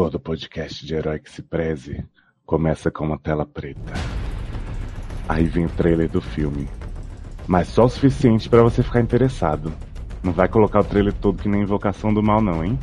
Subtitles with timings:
[0.00, 2.02] Todo podcast de herói que se preze
[2.46, 3.92] começa com uma tela preta.
[5.28, 6.66] Aí vem o trailer do filme.
[7.46, 9.70] Mas só o suficiente para você ficar interessado.
[10.22, 12.78] Não vai colocar o trailer todo que nem Invocação do Mal, não, hein?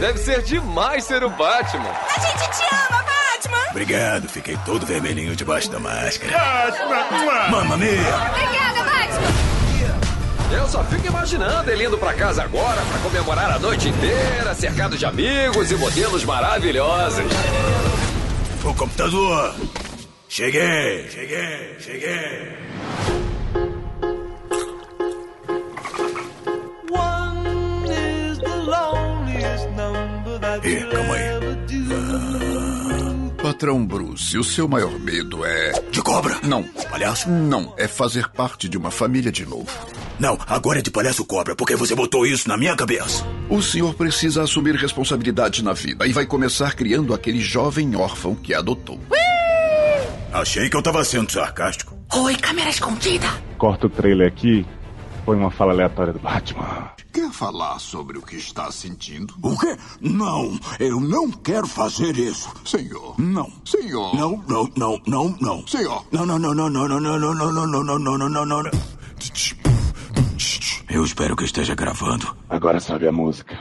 [0.00, 1.88] Deve ser demais ser o Batman.
[1.88, 3.70] A gente te ama, Batman!
[3.70, 6.32] Obrigado, fiquei todo vermelhinho debaixo da máscara.
[6.32, 7.50] Batman!
[7.50, 7.90] Mamma mia!
[7.90, 8.67] Obrigada, Batman!
[10.50, 14.96] Eu só fico imaginando ele indo pra casa agora pra comemorar a noite inteira, cercado
[14.96, 17.24] de amigos e modelos maravilhosos.
[18.64, 19.54] O computador!
[20.28, 22.58] Cheguei, cheguei, cheguei.
[30.64, 31.38] Ih, calma aí.
[33.42, 35.72] Patrão Bruce, o seu maior medo é.
[35.90, 36.38] De cobra?
[36.42, 36.62] Não.
[36.90, 37.30] Palhaço?
[37.30, 39.70] Não, é fazer parte de uma família de novo.
[40.18, 43.24] Não, agora é de palhaço cobra, porque você botou isso na minha cabeça.
[43.48, 48.52] O senhor precisa assumir responsabilidade na vida e vai começar criando aquele jovem órfão que
[48.52, 48.98] adotou.
[50.32, 51.96] Achei que eu tava sendo sarcástico.
[52.14, 53.28] Oi, câmera escondida!
[53.56, 54.66] Corta o trailer aqui,
[55.24, 56.90] põe uma fala aleatória do Batman.
[57.12, 59.34] Quer falar sobre o que está sentindo?
[59.42, 59.76] O quê?
[60.00, 62.52] Não, eu não quero fazer isso.
[62.64, 63.14] Senhor.
[63.18, 63.50] Não.
[63.64, 64.14] Senhor.
[64.14, 65.66] Não, não, não, não, não.
[65.66, 66.04] Senhor.
[66.12, 68.62] Não, não, não, não, não, não, não, não, não, não, não, não, não, não, não,
[68.64, 68.70] não.
[70.90, 72.34] Eu espero que esteja gravando.
[72.48, 73.58] Agora sobe a música.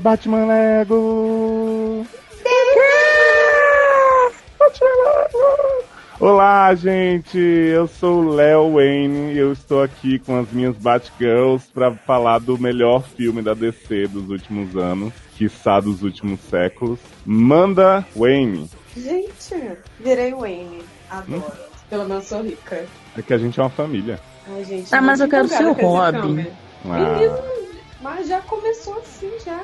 [0.00, 2.06] Batman Lego!
[6.20, 7.36] Olá, gente!
[7.36, 12.38] Eu sou o Léo Wayne e eu estou aqui com as minhas Batgirls para falar
[12.38, 17.00] do melhor filme da DC dos últimos anos, quiçá dos últimos séculos.
[17.24, 18.70] Manda Wayne!
[18.96, 20.82] Gente, virei Wayne.
[21.10, 21.42] Adoro.
[21.90, 22.86] Pelo menos sou rica.
[23.16, 24.20] É que a gente é uma família.
[24.48, 26.46] Ai, gente, Ah, mas eu quero ser o Robin.
[26.90, 26.98] Ah.
[27.18, 27.38] Menino,
[28.02, 29.60] mas já começou assim, já.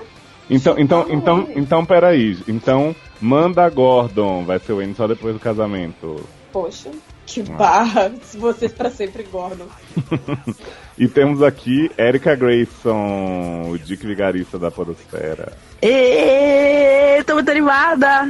[0.50, 2.37] Então, então, Chupando então, então, peraí.
[2.49, 4.44] Então, manda Gordon.
[4.44, 6.25] Vai ser o Wayne só depois do casamento.
[6.53, 6.91] Poxa,
[7.27, 7.53] que Ah.
[7.56, 8.12] barra.
[8.22, 9.66] Se vocês pra sempre Gordon.
[10.99, 15.54] E temos aqui Erika Grayson, o Dick Vigarista da Podosfera.
[15.81, 18.28] Ê, tô muito animada.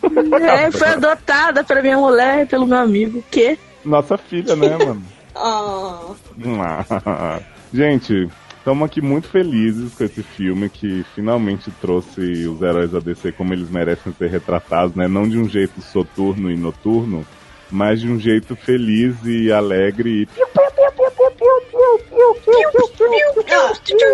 [0.40, 3.22] É, foi adotada pela minha mulher e pelo meu amigo.
[3.30, 3.58] Que?
[3.84, 5.02] Nossa filha, né, mano?
[5.34, 6.00] Ah,
[7.04, 7.40] Ah.
[7.72, 13.32] Gente, estamos aqui muito felizes com esse filme que finalmente trouxe os heróis da DC
[13.32, 15.06] como eles merecem ser retratados, né?
[15.06, 17.26] Não de um jeito soturno e noturno,
[17.70, 20.28] mas de um jeito feliz e alegre e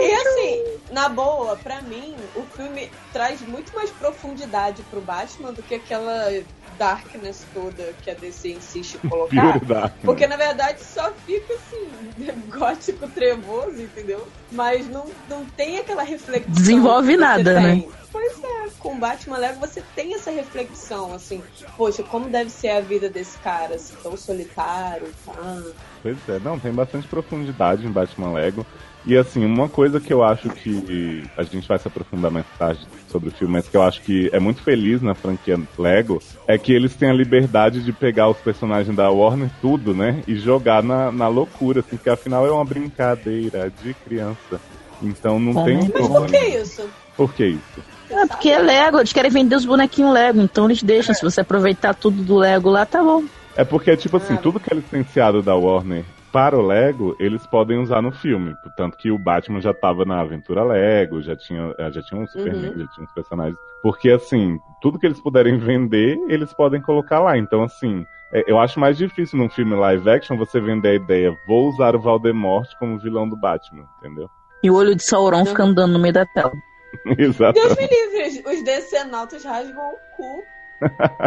[0.00, 5.62] e assim, na boa, pra mim, o filme traz muito mais profundidade pro Batman do
[5.62, 6.30] que aquela
[6.78, 9.60] darkness toda que a DC insiste em colocar.
[10.02, 14.26] Porque na verdade só fica assim, gótico trevoso, entendeu?
[14.50, 16.52] Mas não, não tem aquela reflexão.
[16.52, 17.82] Desenvolve nada, tem.
[17.82, 17.88] né?
[18.10, 21.42] Pois é, com Batman Lego você tem essa reflexão, assim,
[21.76, 25.62] poxa, como deve ser a vida desse cara, assim, tão solitário, tá?
[26.00, 28.64] Pois é, não, tem bastante profundidade em Batman Lego.
[29.04, 32.86] E assim, uma coisa que eu acho que a gente vai se aprofundar mais tarde
[33.14, 36.58] sobre o filme, mas que eu acho que é muito feliz na franquia Lego, é
[36.58, 40.20] que eles têm a liberdade de pegar os personagens da Warner, tudo, né?
[40.26, 44.60] E jogar na, na loucura, assim, porque afinal é uma brincadeira de criança.
[45.00, 46.14] Então não tem Mas Mas como.
[46.22, 46.82] por que isso?
[47.16, 47.84] Por que isso?
[48.10, 51.14] É porque é Lego, eles querem vender os bonequinhos Lego, então eles deixam.
[51.14, 53.22] Se você aproveitar tudo do Lego lá, tá bom.
[53.56, 54.38] É porque, tipo assim, Ah.
[54.38, 58.56] tudo que é licenciado da Warner para o Lego, eles podem usar no filme.
[58.60, 62.26] Portanto que o Batman já tava na aventura Lego, já tinha, eh, já tinha um
[62.26, 62.78] Superman, Uhum.
[62.80, 63.56] já tinha uns personagens.
[63.80, 67.38] Porque, assim, tudo que eles puderem vender, eles podem colocar lá.
[67.38, 71.32] Então, assim, é, eu acho mais difícil num filme live action você vender a ideia,
[71.46, 74.28] vou usar o Voldemort como vilão do Batman, entendeu?
[74.60, 76.50] E o olho de Sauron fica andando no meio da tela.
[77.16, 77.76] Deus Exatamente.
[77.80, 80.42] me livre, os- os decenautas rasgam o cu.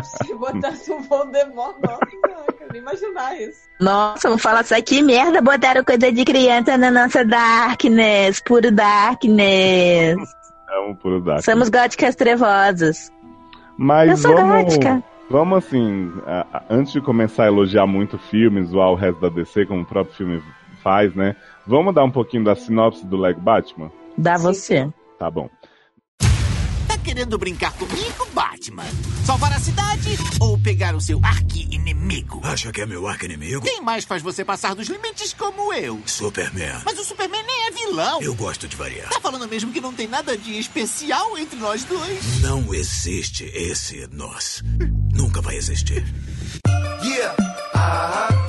[0.03, 3.67] Se botasse um Voldemort, nossa, não, quero nem imaginar isso.
[3.79, 10.17] Nossa, vou falar só que merda, botaram coisa de criança na nossa Darkness, puro Darkness.
[10.69, 11.43] É um puro Dark.
[11.43, 13.11] Somos góticas trevosas.
[13.77, 15.03] Mas Eu sou vamos, gótica.
[15.29, 16.11] Vamos assim,
[16.69, 20.15] antes de começar a elogiar muito filmes, zoar o resto da DC, como o próprio
[20.15, 20.43] filme
[20.81, 21.35] faz, né?
[21.65, 23.91] Vamos dar um pouquinho da sinopse do Lego Batman?
[24.17, 24.87] Dá você.
[25.19, 25.49] Tá bom.
[27.07, 28.83] Querendo brincar comigo, Batman?
[29.25, 32.41] Salvar a cidade ou pegar o seu arqui-inimigo?
[32.43, 33.61] Acha que é meu arco-inimigo?
[33.61, 36.01] Quem mais faz você passar dos limites como eu?
[36.05, 36.81] Superman.
[36.83, 38.21] Mas o Superman nem é vilão.
[38.21, 39.07] Eu gosto de variar.
[39.07, 42.41] Tá falando mesmo que não tem nada de especial entre nós dois?
[42.41, 44.61] Não existe esse nós.
[45.13, 46.05] Nunca vai existir.
[47.01, 47.33] Yeah,
[47.73, 48.46] uh-huh.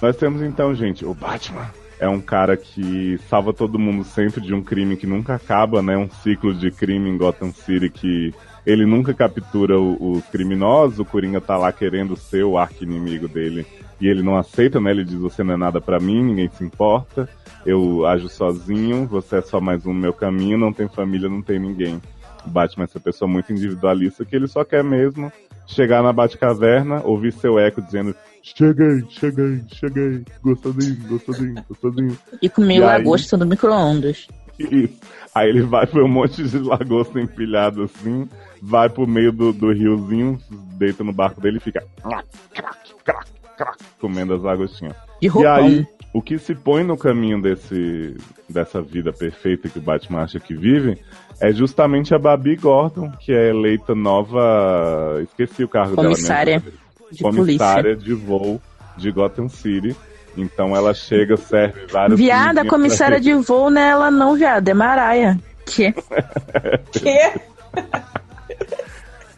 [0.00, 1.68] Nós temos então, gente, o Batman.
[2.00, 5.96] É um cara que salva todo mundo sempre de um crime que nunca acaba, né?
[5.96, 8.32] Um ciclo de crime em Gotham City que
[8.64, 11.00] ele nunca captura os criminosos.
[11.00, 13.66] O Coringa tá lá querendo ser o arqui-inimigo dele
[14.00, 14.92] e ele não aceita, né?
[14.92, 17.28] Ele diz: Você não é nada pra mim, ninguém se importa.
[17.66, 21.42] Eu ajo sozinho, você é só mais um no meu caminho, não tem família, não
[21.42, 22.00] tem ninguém.
[22.46, 25.32] O Batman é essa pessoa muito individualista que ele só quer mesmo
[25.66, 28.14] chegar na Batcaverna, ouvir seu eco dizendo:
[28.56, 32.18] Cheguei, cheguei, cheguei, gostosinho, gostosinho, gostosinho.
[32.42, 33.04] E comer E aí?
[33.04, 34.26] lagosta no micro-ondas.
[34.58, 34.94] Isso.
[35.34, 38.28] Aí ele vai por um monte de lagosta empilhado assim,
[38.60, 40.40] vai pro meio do, do riozinho,
[40.76, 44.94] deita no barco dele e fica crac, crac, crac, crac, comendo as lagostinhas.
[45.20, 45.54] De E roupão.
[45.54, 48.16] aí, o que se põe no caminho desse,
[48.48, 50.98] dessa vida perfeita que o Batman acha que vive
[51.40, 55.20] é justamente a Babi Gordon, que é eleita nova.
[55.22, 56.72] Esqueci o cargo Comissária dela.
[56.72, 56.78] né?
[57.10, 58.60] De Comissária de voo
[58.96, 59.96] de Gotham City.
[60.36, 62.18] Então ela chega, serve vários.
[62.18, 65.38] Viada, comissária de voo não é ela não, viada, é Maraia.
[65.64, 65.94] Que?
[66.92, 67.32] Que?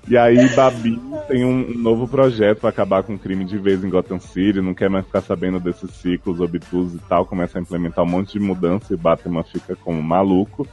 [0.08, 3.84] E aí, Babi tem um, um novo projeto para acabar com o crime de vez
[3.84, 7.62] em Gotham City, não quer mais ficar sabendo desses ciclos obtusos e tal, começa a
[7.62, 10.66] implementar um monte de mudança e Batman fica como maluco.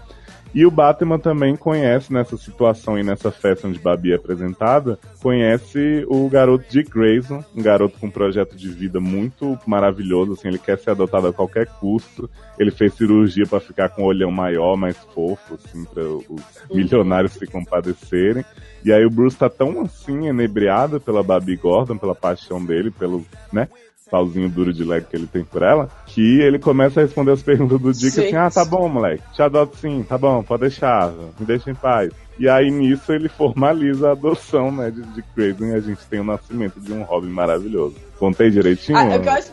[0.54, 6.06] E o Batman também conhece nessa situação e nessa festa onde Babi é apresentada, conhece
[6.08, 10.58] o garoto Dick Grayson, um garoto com um projeto de vida muito maravilhoso, assim, ele
[10.58, 12.30] quer ser adotado a qualquer custo.
[12.58, 16.42] Ele fez cirurgia para ficar com o olhão maior, mais fofo, assim, para os
[16.74, 18.44] milionários se compadecerem.
[18.84, 23.26] E aí o Bruce tá tão assim, enebriado pela Babi Gordon, pela paixão dele, pelo,
[23.52, 23.68] né,
[24.10, 27.42] pauzinho duro de leg que ele tem por ela, que ele começa a responder as
[27.42, 31.12] perguntas do Dick assim, ah, tá bom, moleque, te adoto sim, tá bom, pode deixar,
[31.40, 32.12] me deixa em paz.
[32.40, 36.20] E aí nisso ele formaliza a adoção, né, de Dick Grayson e a gente tem
[36.20, 37.96] o nascimento de um Robin maravilhoso.
[38.20, 38.98] Contei direitinho?
[38.98, 39.52] Ah, o que eu acho,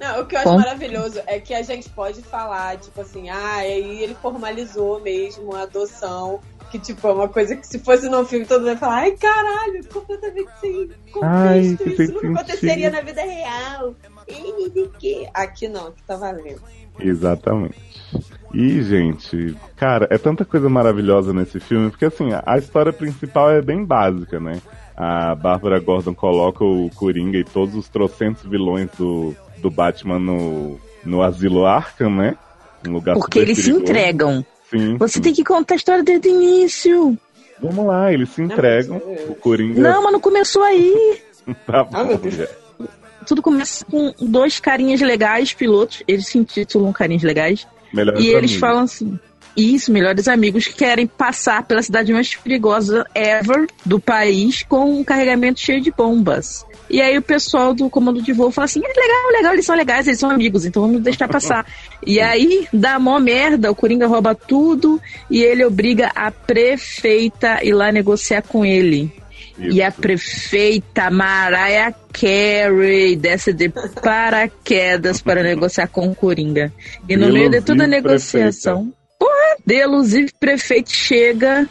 [0.00, 3.56] não, o que eu acho maravilhoso é que a gente pode falar, tipo assim, ah,
[3.56, 6.40] aí ele formalizou mesmo a adoção.
[6.70, 9.12] Que, tipo, é uma coisa que se fosse no filme, todo mundo ia falar, ai,
[9.12, 10.90] caralho, completamente sem
[11.22, 13.94] Ai, contexto, que isso não sentido." aconteceria na vida real.
[14.26, 16.60] E que- Aqui não, aqui tá valendo.
[16.98, 17.76] Exatamente.
[18.52, 23.60] E, gente, cara, é tanta coisa maravilhosa nesse filme, porque assim, a- história principal é
[23.60, 24.60] bem básica, né?
[24.96, 30.78] A Bárbara Gordon coloca o Coringa e todos os trocentos vilões do, do Batman no,
[31.04, 32.36] no asilo Arkham, né?
[32.86, 33.82] Um lugar Porque super eles se perigoso.
[33.90, 34.46] entregam.
[34.70, 35.20] Sim, Você sim.
[35.22, 37.18] tem que contar a história desde o início.
[37.60, 39.00] Vamos lá, eles se entregam.
[39.04, 41.20] mas- O Coringa Não, mas não começou aí.
[41.66, 42.34] tá bom, Ah, meu Deus.
[42.34, 42.46] já.
[43.26, 46.02] Tudo começa com dois carinhas legais, pilotos.
[46.06, 47.66] Eles se intitulam carinhas legais.
[47.92, 49.18] Melhor E eles falam assim:
[49.56, 55.04] Isso, melhores amigos que querem passar pela cidade mais perigosa ever do país com um
[55.04, 56.66] carregamento cheio de bombas.
[56.88, 59.76] E aí o pessoal do comando de voo fala assim: é legal, legal, eles são
[59.76, 61.66] legais, eles são amigos, então vamos deixar passar.
[62.06, 65.00] e aí dá mó merda, o Coringa rouba tudo
[65.30, 69.12] e ele obriga a prefeita a ir lá negociar com ele.
[69.58, 70.00] E a Isso.
[70.00, 73.68] prefeita Mariah Carey desce de
[74.02, 76.72] paraquedas para negociar com o Coringa.
[77.08, 81.68] E no meio de toda a negociação, porra, Delusive prefeito chega,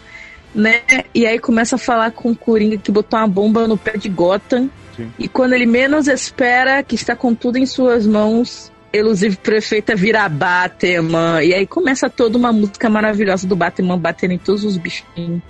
[0.56, 0.82] né?
[1.14, 4.08] E aí começa a falar com o Coringa que botou uma bomba no pé de
[4.10, 4.70] Gotham.
[4.96, 5.12] Sim.
[5.18, 10.30] E quando ele menos espera, que está com tudo em suas mãos, Elusive prefeita vira
[10.30, 11.44] Batman.
[11.44, 15.42] E aí começa toda uma música maravilhosa do Batman batendo em todos os bichinhos.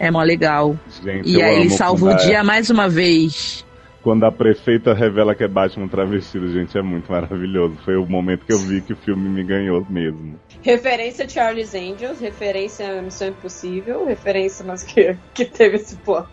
[0.00, 0.76] É mó legal.
[1.04, 3.64] Gente, E aí ele salva o a- dia mais uma vez.
[4.02, 7.76] Quando a prefeita revela que é Batman travestido, gente, é muito maravilhoso.
[7.84, 10.38] Foi o momento que eu vi que o filme me ganhou mesmo.
[10.62, 16.26] Referência a Charlie's Angels, referência a Missão Impossível, referência mas que, que teve esse plot.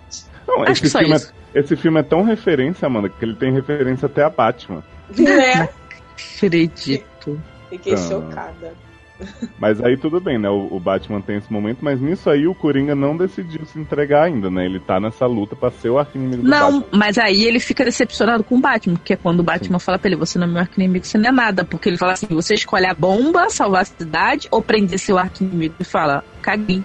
[0.48, 1.30] Não, Acho esse que só filme, isso.
[1.32, 4.84] é, esse filme é tão referência, Amanda, que ele tem referência até a Batman.
[5.18, 5.68] Né?
[6.36, 7.40] Acredito.
[7.70, 7.98] Fiquei Ah.
[7.98, 8.74] chocada.
[9.58, 10.50] Mas aí tudo bem, né?
[10.50, 14.24] O, o Batman tem esse momento, mas nisso aí o Coringa não decidiu se entregar
[14.24, 14.66] ainda, né?
[14.66, 17.00] Ele tá nessa luta pra ser o arquinimigo do Não, Batman.
[17.00, 20.10] mas aí ele fica decepcionado com o Batman, porque é quando o Batman fala pra
[20.10, 21.64] ele, você não é meu arquinimigo, você não é nada.
[21.64, 25.76] Porque ele fala assim, você escolhe a bomba, salvar a cidade, ou prender seu arquinimigo.
[25.80, 26.84] E fala, caguei,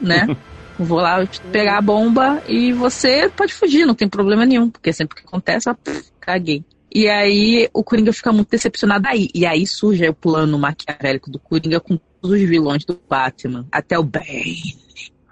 [0.00, 0.26] né?
[0.78, 4.68] Vou lá pegar a bomba e você pode fugir, não tem problema nenhum.
[4.68, 6.64] Porque sempre que acontece, ó, pff, caguei.
[6.92, 9.28] E aí o Coringa fica muito decepcionado aí.
[9.34, 13.66] E aí surge o plano maquiavélico do Coringa com todos os vilões do Batman.
[13.70, 14.76] Até o Bane.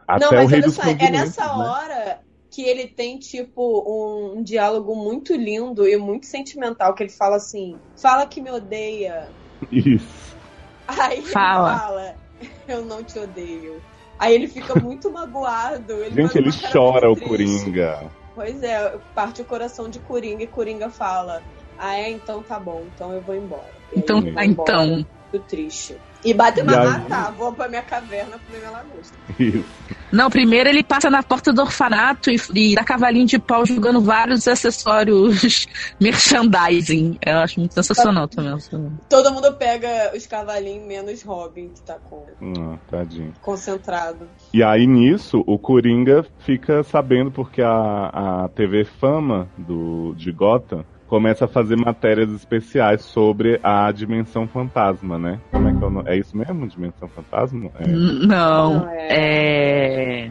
[0.06, 1.64] Até não, o mas rei olha só, é nessa né?
[1.64, 2.20] hora
[2.50, 7.78] que ele tem, tipo, um diálogo muito lindo e muito sentimental, que ele fala assim,
[7.96, 9.28] fala que me odeia.
[9.70, 10.36] Isso.
[10.86, 11.70] Aí Fala.
[11.70, 12.14] ele fala,
[12.68, 13.80] eu não te odeio.
[14.22, 15.94] Aí ele fica muito magoado.
[15.94, 17.16] Ele Gente, ele chora o.
[17.16, 18.08] Coringa.
[18.36, 21.42] Pois é, parte o coração de Coringa e Coringa fala,
[21.76, 23.74] ah é, então tá bom, então eu vou embora.
[23.94, 24.86] Então, ah, então.
[24.86, 25.96] Muito triste.
[26.24, 29.16] E Batman, E aí- ah tá, vou pra minha caverna comer minha lagosta.
[29.38, 29.64] Isso.
[30.12, 33.98] Não, primeiro ele passa na porta do orfanato e, e dá cavalinho de pau jogando
[34.02, 35.66] vários acessórios
[35.98, 37.18] merchandising.
[37.24, 38.52] Eu acho muito sensacional também.
[38.52, 38.92] assim.
[39.08, 42.26] Todo mundo pega os cavalinhos, menos Robin, que tá com,
[42.60, 43.32] Ah, tadinho.
[43.40, 44.28] concentrado.
[44.52, 50.84] E aí nisso, o Coringa fica sabendo porque a, a TV Fama do, de Gotham
[51.12, 55.38] começa a fazer matérias especiais sobre a Dimensão Fantasma, né?
[55.50, 56.08] Como é que é o nome?
[56.08, 56.66] É isso mesmo?
[56.66, 57.70] Dimensão Fantasma?
[57.80, 57.86] É.
[57.86, 60.30] Não, Não, é.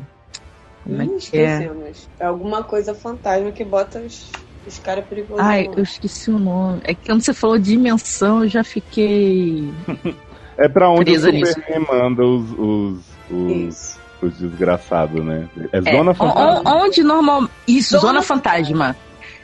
[0.83, 1.17] Como é que é?
[1.17, 2.09] esquecemos.
[2.19, 4.31] É alguma coisa fantasma que bota os,
[4.65, 5.45] os caras perigosos.
[5.45, 6.81] Ai, eu esqueci o nome.
[6.83, 9.71] É que quando você falou dimensão, eu já fiquei.
[10.57, 11.45] É pra onde Presa o.
[11.45, 12.99] Superman manda os, os,
[13.31, 13.99] os, Isso.
[14.21, 15.47] os desgraçados, né?
[15.71, 16.75] É É, Zona Fantasma.
[16.75, 17.47] onde normal.
[17.67, 18.95] Isso, Zona Zona, Fantasma.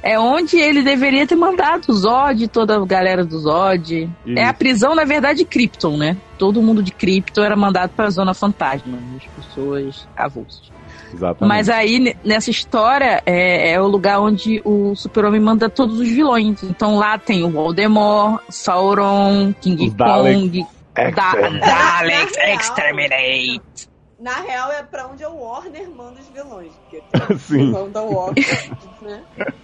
[0.04, 4.10] É onde ele deveria ter mandado o Zod, toda a galera do Zod.
[4.28, 4.54] É a Isso.
[4.60, 6.16] prisão, na verdade, Krypton, né?
[6.38, 8.98] Todo mundo de Krypton era mandado pra Zona Fantasma.
[9.18, 10.72] As pessoas avulsas.
[11.14, 11.48] Exatamente.
[11.48, 16.08] Mas aí, ne- nessa história, é, é o lugar onde o super-homem manda todos os
[16.08, 16.62] vilões.
[16.64, 20.42] Então lá tem o Voldemort, Sauron, King Os Daleks.
[20.42, 21.60] Kong, da Exterminate.
[21.60, 22.60] Daleks Na real.
[22.60, 23.62] Exterminate.
[24.20, 26.72] Na real, é pra onde o Warner manda os vilões.
[26.90, 27.04] Porque
[27.40, 27.72] Sim.
[27.72, 29.22] manda o Warner, né?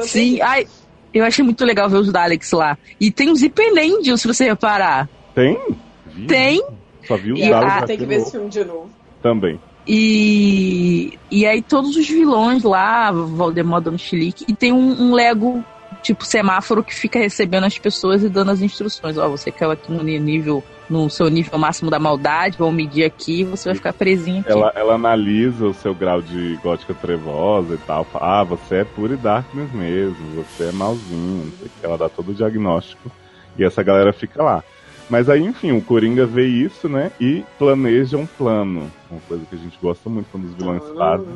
[0.00, 0.66] Sim, ai,
[1.12, 2.76] eu achei muito legal ver os Daleks lá.
[3.00, 5.08] E tem os Hyperlandians, se você reparar.
[5.34, 5.58] Tem?
[6.06, 6.26] Vi.
[6.26, 6.62] Tem.
[7.06, 8.90] Só vi os E dados a- aqui Tem que ver esse filme de novo.
[9.22, 9.58] Também.
[9.86, 15.64] E, e aí todos os vilões lá, Voldemort dando chilique, e tem um, um Lego,
[16.02, 19.16] tipo semáforo, que fica recebendo as pessoas e dando as instruções.
[19.18, 20.62] Ó, você caiu aqui no nível,
[20.92, 24.52] no seu nível máximo da maldade, vamos medir aqui, você vai ficar presinho aqui.
[24.52, 28.04] Ela, ela analisa o seu grau de gótica trevosa e tal.
[28.04, 31.46] Fala, ah, você é puro e darkness mesmo, você é malzinho.
[31.46, 31.86] Não sei o que.
[31.86, 33.10] Ela dá todo o diagnóstico.
[33.58, 34.62] E essa galera fica lá.
[35.08, 37.10] Mas aí, enfim, o Coringa vê isso, né?
[37.18, 38.90] E planeja um plano.
[39.10, 41.28] Uma coisa que a gente gosta muito quando os vilões fazem.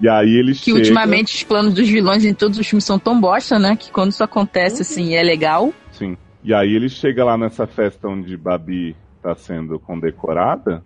[0.00, 0.78] E aí ele Que chega...
[0.78, 3.76] ultimamente os planos dos vilões em todos os filmes são tão bosta, né?
[3.76, 5.72] Que quando isso acontece, assim, é legal.
[6.42, 10.82] E aí ele chega lá nessa festa onde Babi tá sendo condecorada.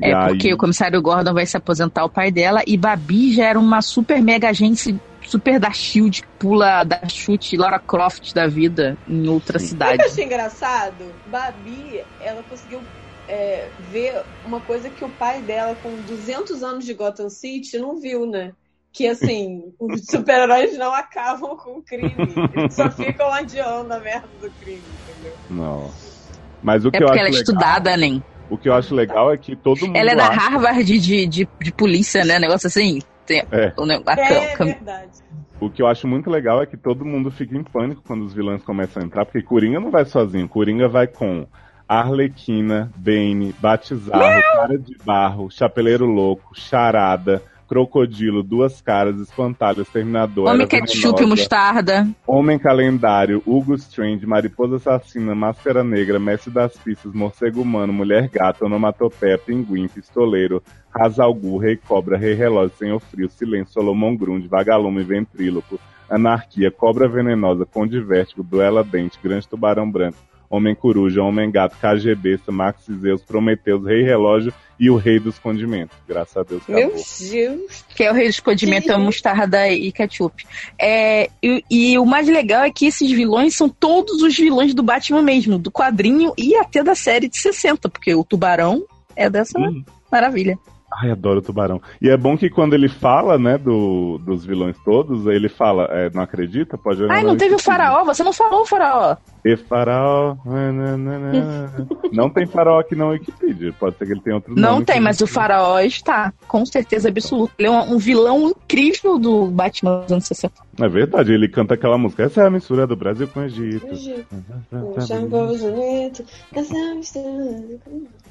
[0.00, 0.28] É e aí...
[0.28, 3.82] porque o comissário Gordon vai se aposentar o pai dela e Babi já era uma
[3.82, 9.26] super mega agente super da Shield, que pula da chute Lara Croft da vida em
[9.28, 9.66] outra Sim.
[9.66, 9.98] Sabe o cidade.
[9.98, 11.04] que eu achei engraçado?
[11.26, 12.80] Babi, ela conseguiu
[13.28, 17.98] é, ver uma coisa que o pai dela, com 200 anos de Gotham City, não
[17.98, 18.52] viu, né?
[18.96, 22.14] Que, assim, os super-heróis não acabam com o crime.
[22.56, 25.34] Eles só ficam adiando a merda do crime, entendeu?
[25.50, 25.90] Não.
[26.62, 28.22] Mas o que É eu porque acho ela é legal, estudada, nem.
[28.48, 31.26] o que eu acho legal é que todo mundo Ela é da acha- Harvard de,
[31.26, 32.38] de, de polícia, né?
[32.38, 33.00] Negócio assim.
[33.26, 33.72] Tem, É.
[33.76, 35.10] o a É cam- verdade.
[35.60, 38.32] O que eu acho muito legal é que todo mundo fica em pânico quando os
[38.32, 40.48] vilões começam a entrar, porque Coringa não vai sozinho.
[40.48, 41.46] Coringa vai com
[41.88, 50.66] Arlequina, Bane, Batizarro, Cara de Barro, Chapeleiro Louco, Charada, Crocodilo, Duas Caras, Espantalho, Exterminador, Homem
[50.66, 52.08] ketchup, Venenosa, mostarda.
[52.26, 58.64] Homem Calendário, Hugo Strange, Mariposa Assassina, Máscara Negra, Mestre das Pistas, Morcego Humano, Mulher Gata,
[58.64, 60.62] Onomatopeia, Pinguim, Pistoleiro,
[60.94, 67.66] Razalgu, Rei Cobra, Rei Relógio, Senhor Frio, Silêncio, Solomon Grunde, Vagalume, Ventríloco, Anarquia, Cobra Venenosa,
[67.66, 73.84] Conde Vértigo, Duela Dente, Grande Tubarão Branco, Homem Coruja, Homem Gato, KGB, Max Zeus, Prometeus,
[73.84, 75.96] Rei Relógio e o Rei dos Condimentos.
[76.06, 76.96] Graças a Deus Meu acabou.
[76.96, 77.84] Tá Deus.
[77.94, 80.46] Que é o rei dos condimentos, é mostarda e ketchup.
[80.78, 84.82] É, e, e o mais legal é que esses vilões são todos os vilões do
[84.82, 88.84] Batman mesmo, do quadrinho e até da série de 60, porque o tubarão
[89.14, 89.82] é dessa Hum.
[90.12, 90.58] maravilha.
[90.92, 91.80] Ai, adoro o tubarão.
[92.00, 96.10] E é bom que quando ele fala, né, do, dos vilões todos, ele fala, é,
[96.10, 96.78] não acredita?
[96.78, 99.16] Pode olhar Ai, não teve o faraó, você não falou o faraó.
[99.46, 100.36] E farol.
[100.44, 101.72] nananana.
[102.12, 103.72] Não tem farol aqui na Wikipedia.
[103.78, 107.08] Pode ser que ele tenha outro Não nome tem, mas o faraó está, com certeza
[107.08, 107.54] absoluta.
[107.56, 110.52] Ele é um, vilão incrível do Batman dos anos 60.
[110.80, 112.24] É verdade, ele canta aquela música.
[112.24, 113.86] Essa é a mistura do Brasil com o Egito.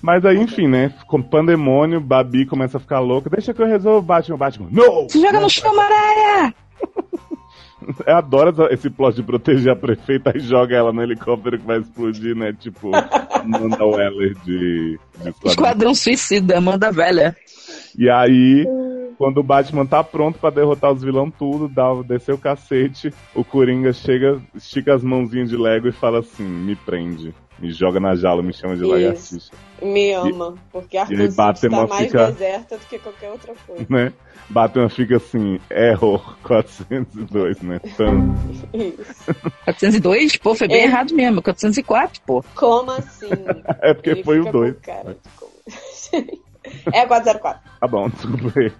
[0.01, 0.93] Mas aí, enfim, né?
[1.07, 3.29] Com pandemônio, Babi começa a ficar louca.
[3.29, 4.37] Deixa que eu resolvo, Batman.
[4.37, 4.67] Batman.
[4.69, 5.07] Não!
[5.07, 6.53] Se joga no chão, Maraia!
[8.05, 11.79] Eu adoro esse plot de proteger a prefeita e joga ela no helicóptero que vai
[11.79, 12.53] explodir, né?
[12.53, 12.91] Tipo,
[13.45, 15.51] manda o Weller de, de esquadrão.
[15.51, 17.35] Esquadrão Suicida, manda velha.
[17.97, 18.65] E aí,
[19.17, 23.43] quando o Batman tá pronto pra derrotar os vilão tudo, dá, descer o cacete, o
[23.43, 27.33] Coringa chega, estica as mãozinhas de Lego e fala assim, me prende.
[27.57, 28.91] Me joga na jaula, me chama de Isso.
[28.91, 29.51] lagartixa.
[29.81, 33.85] Me ama, porque Arthur e Batman tá mais deserta do que qualquer outra coisa.
[33.89, 34.11] Né?
[34.49, 37.79] Batman fica assim, error 402, né?
[37.85, 38.35] Então,
[38.73, 39.33] Isso.
[39.63, 40.35] 402?
[40.35, 40.83] Pô, foi bem É.
[40.83, 41.41] errado mesmo.
[41.41, 42.43] 404, pô.
[42.55, 43.29] Como assim?
[43.81, 44.75] é porque Ele foi o fica com 2.
[44.81, 46.35] cara de como-
[46.93, 47.61] É 404.
[47.79, 48.71] Tá bom, desculpa aí.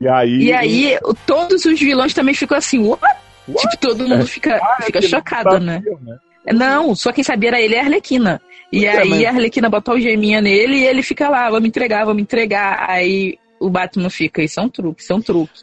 [0.00, 0.42] E aí.
[0.44, 3.00] E aí, todos os vilões também ficam assim, what?
[3.46, 5.76] Tipo, todo mundo fica, fica eles chocado, né?
[5.76, 6.18] sabiam, né?
[6.52, 8.40] Não, só quem sabia era ele e a Arlequina.
[8.72, 11.60] E é, aí mas- a Arlequina bota o geminha nele e ele fica lá, vou
[11.60, 12.88] me entregar, vou me entregar.
[12.88, 15.60] Aí o Batman fica, isso é um truque, isso é um truque.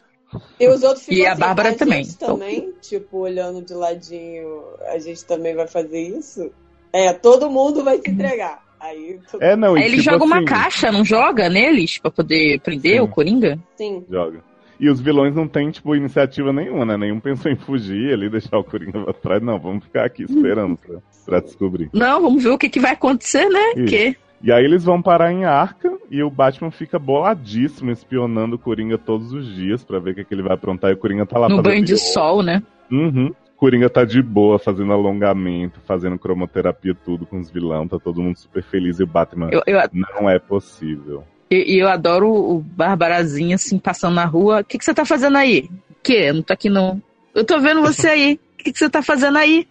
[0.60, 2.02] E os outros ficam E a assim, Bárbara gente também.
[2.02, 6.50] Então- também, tipo, olhando de ladinho, a gente também vai fazer isso?
[6.92, 8.62] É, todo mundo vai se entregar.
[8.80, 9.42] Aí, todo...
[9.42, 12.94] É, não, Aí ele tipo joga uma assim, caixa, não joga neles pra poder prender
[12.96, 13.00] Sim.
[13.00, 13.58] o Coringa?
[13.76, 14.04] Sim.
[14.10, 14.40] Joga.
[14.80, 16.96] E os vilões não têm, tipo, iniciativa nenhuma, né?
[16.96, 19.42] Nenhum pensou em fugir ali, deixar o Coringa pra trás.
[19.42, 21.90] Não, vamos ficar aqui esperando pra, pra descobrir.
[21.92, 23.72] Não, vamos ver o que, que vai acontecer, né?
[23.76, 23.84] Isso.
[23.84, 28.58] Que E aí eles vão parar em Arca e o Batman fica boladíssimo, espionando o
[28.58, 30.90] Coringa todos os dias pra ver o que, que ele vai aprontar.
[30.90, 32.62] E o Coringa tá lá no banho de sol, né?
[32.90, 33.34] Uhum.
[33.60, 38.38] Coringa tá de boa, fazendo alongamento, fazendo cromoterapia, tudo com os vilão, tá todo mundo
[38.38, 39.50] super feliz e o Batman.
[39.52, 41.24] Eu, eu, Não é possível.
[41.50, 44.60] E e eu adoro o Barbarazinha, assim, passando na rua.
[44.60, 45.68] O que, que você tá fazendo aí?
[46.08, 47.02] Eu não tô aqui, não.
[47.34, 48.40] Eu tô vendo você aí.
[48.54, 49.68] O que, que você tá fazendo aí?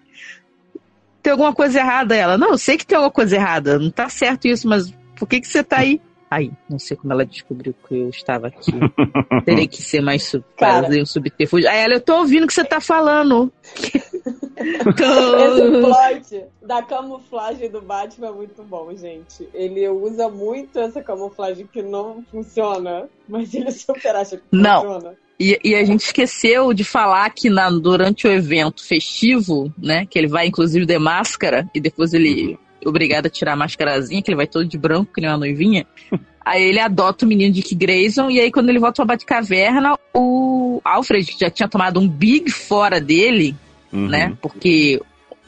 [1.24, 2.16] Tem alguma coisa errada?
[2.16, 3.80] Ela, não, eu sei que tem alguma coisa errada.
[3.80, 6.00] Não tá certo isso, mas por que, que você tá aí?
[6.30, 8.72] Aí, não sei como ela descobriu que eu estava aqui.
[9.46, 10.44] Terei que ser mais sub...
[10.58, 10.84] Cara.
[10.84, 11.70] fazer um subterfúgio.
[11.70, 13.52] Aí ela, eu tô ouvindo o que você tá falando.
[14.60, 19.48] Esse plot da camuflagem do Batman é muito bom, gente.
[19.54, 24.82] Ele usa muito essa camuflagem que não funciona, mas ele super acha que Não.
[24.82, 25.16] funciona.
[25.40, 30.06] E, e a gente esqueceu de falar que na, durante o evento festivo, né?
[30.06, 34.22] Que ele vai inclusive de máscara e depois ele é obrigado a tirar a máscarazinha,
[34.22, 35.86] que ele vai todo de branco, que nem uma noivinha.
[36.46, 40.82] Aí ele adota o menino Dick Grayson, e aí quando ele volta pra Batcaverna, o
[40.84, 43.56] Alfred, que já tinha tomado um big fora dele,
[43.92, 44.08] Uhum.
[44.08, 44.38] né?
[44.42, 45.00] Porque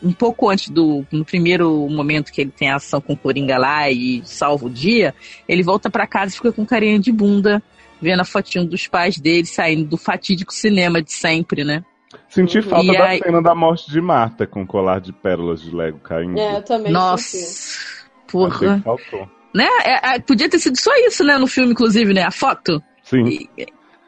[0.04, 3.58] um pouco antes do no primeiro momento que ele tem a ação com o Coringa
[3.58, 5.14] lá e salva o dia,
[5.48, 7.62] ele volta pra casa e fica com carinha de bunda,
[8.02, 11.84] vendo a fotinho dos pais dele saindo do fatídico cinema de sempre, né?
[12.30, 15.62] Senti falta E da aí- cena da morte de Marta com o colar de pérolas
[15.62, 16.38] de Lego caindo.
[16.40, 16.94] É, eu também senti.
[16.94, 18.78] Nossa, Achei porra.
[18.78, 19.30] que faltou.
[19.54, 19.68] Né?
[19.86, 21.38] É, é, podia ter sido só isso, né?
[21.38, 22.24] No filme, inclusive, né?
[22.24, 22.82] A foto.
[23.04, 23.26] Sim.
[23.28, 23.50] E-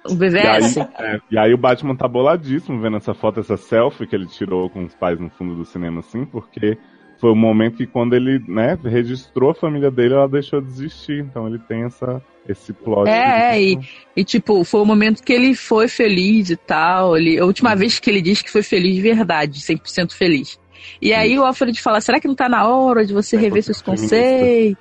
[0.05, 0.77] o E aí, BVS.
[0.77, 4.69] é, e aí o Batman tá boladíssimo vendo essa foto, essa selfie que ele tirou
[4.69, 6.77] com os pais no fundo do cinema, assim, porque
[7.23, 11.19] foi o momento que quando ele, né, registrou a família dele, ela deixou de existir.
[11.21, 13.09] Então ele tem essa, esse plot.
[13.09, 13.79] É, é,
[14.13, 17.15] E, tipo, foi o momento que ele foi feliz e tal.
[17.15, 20.59] Ele, a última vez que ele diz que foi feliz de verdade, 100% feliz.
[21.01, 23.63] E aí o Alfred fala, será que não tá na hora de você É, rever
[23.63, 24.77] seus conceitos?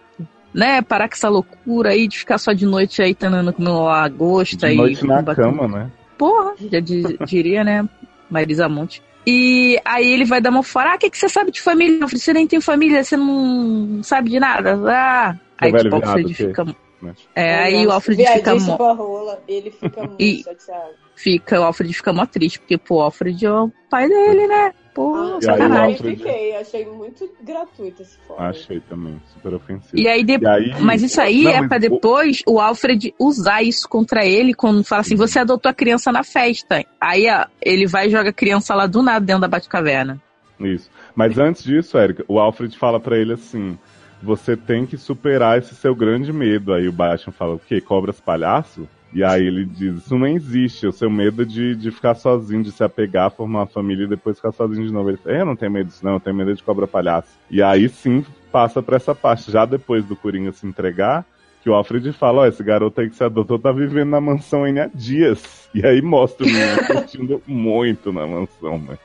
[0.53, 0.83] Né?
[0.83, 4.67] Parar com essa loucura aí de ficar só de noite aí tentando comer uma lagosta
[4.67, 5.93] de e noite na cama, né?
[6.19, 7.89] Porra, já di- diria, né?
[8.29, 9.01] Marisa Monte.
[9.27, 10.93] E aí ele vai dar uma fora.
[10.93, 11.99] Ah, o que, que você sabe de família?
[12.01, 14.79] Eu falei, você nem tem família, você não sabe de nada.
[14.89, 15.37] Ah.
[15.59, 15.97] Aí tipo,
[16.29, 16.77] que- fica.
[17.03, 17.15] Né?
[17.35, 18.53] É, aí o Alfred fica,
[18.95, 20.93] rola, ele fica muito E- chateado.
[21.17, 21.61] fica.
[21.61, 24.73] O Alfred fica mó triste, porque, pô, o Alfred é o pai dele, né?
[24.95, 25.93] Pô, Ah, E aí sacanagem.
[25.95, 28.41] Alfred- fiquei, achei muito gratuito esse foto.
[28.43, 29.89] Achei também, super ofensivo.
[29.99, 33.15] E aí, de- E aí- Mas isso aí Não, é mas pra depois o Alfred
[33.19, 36.85] usar isso contra ele quando fala assim: você adotou a criança na festa.
[37.01, 40.21] Aí ó, ele vai e joga a criança lá do nada dentro da Batcaverna.
[40.61, 40.91] Isso.
[41.15, 43.79] Mas antes disso, Érica, o Alfred fala pra ele assim:
[44.23, 46.73] você tem que superar esse seu grande medo.
[46.73, 47.81] Aí o Batman fala: o quê?
[47.81, 48.89] Cobras palhaço?
[49.13, 50.87] E aí ele diz: isso não existe.
[50.87, 54.37] O seu medo de, de ficar sozinho, de se apegar, formar uma família e depois
[54.37, 55.11] ficar sozinho de novo.
[55.11, 56.15] Ele fala: eu não tenho medo disso, não.
[56.15, 57.29] Eu tenho medo de cobra palhaço.
[57.51, 59.51] E aí sim passa pra essa parte.
[59.51, 61.25] Já depois do Coringa se entregar.
[61.63, 64.67] Que o Alfred fala, ó, esse garoto aí que você adotou tá vivendo na mansão
[64.67, 65.71] N há dias.
[65.73, 68.99] E aí mostra o menino curtindo muito na mansão, né?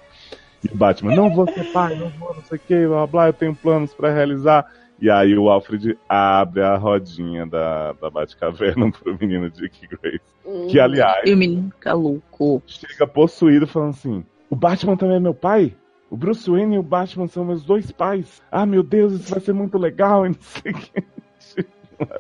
[0.64, 3.28] E o Batman, não vou ser pai, não vou, não sei o que, blá blá,
[3.28, 4.66] eu tenho planos pra realizar.
[5.00, 10.22] E aí o Alfred abre a rodinha da, da Batcaverna pro menino Dick Grace.
[10.70, 12.64] Que, aliás, E o menino fica louco.
[12.66, 15.76] chega possuído falando assim: O Batman também é meu pai?
[16.10, 18.42] O Bruce Wayne e o Batman são meus dois pais.
[18.50, 21.04] Ah, meu Deus, isso vai ser muito legal e não sei o que.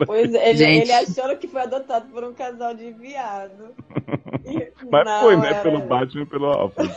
[0.05, 0.81] Pois é, ele, Gente.
[0.81, 3.75] ele achando que foi adotado por um casal de viado.
[4.45, 5.47] E Mas não, foi, né?
[5.49, 6.95] era Pelo Batman e pelo Alfred.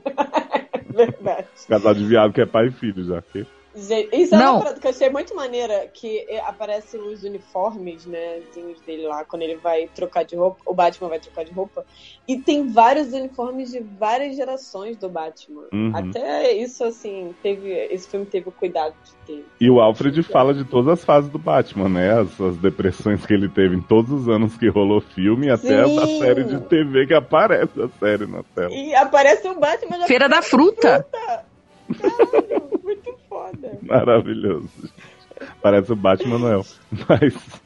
[0.90, 1.46] Verdade.
[1.68, 3.22] Casal de viado que é pai e filho já.
[3.22, 3.46] Que...
[3.74, 4.54] Isso é Não.
[4.54, 9.06] uma parada que eu achei muito maneira, que é, aparecem os uniformes, né, zinhos dele
[9.06, 11.84] lá, quando ele vai trocar de roupa, o Batman vai trocar de roupa,
[12.26, 15.66] e tem vários uniformes de várias gerações do Batman.
[15.72, 15.92] Uhum.
[15.94, 19.46] Até isso, assim, teve, esse filme teve o cuidado de ter.
[19.60, 22.20] E o Alfred fala de todas as fases do Batman, né?
[22.20, 25.84] As, as depressões que ele teve em todos os anos que rolou filme, e até
[25.84, 25.98] Sim.
[25.98, 28.72] a série de TV que aparece a série na tela.
[28.72, 31.06] E aparece o Batman Feira da fruta.
[31.12, 33.78] Caralho, muito foda.
[33.80, 34.68] Maravilhoso.
[35.62, 36.66] Parece o Batman Noel.
[37.08, 37.62] Mas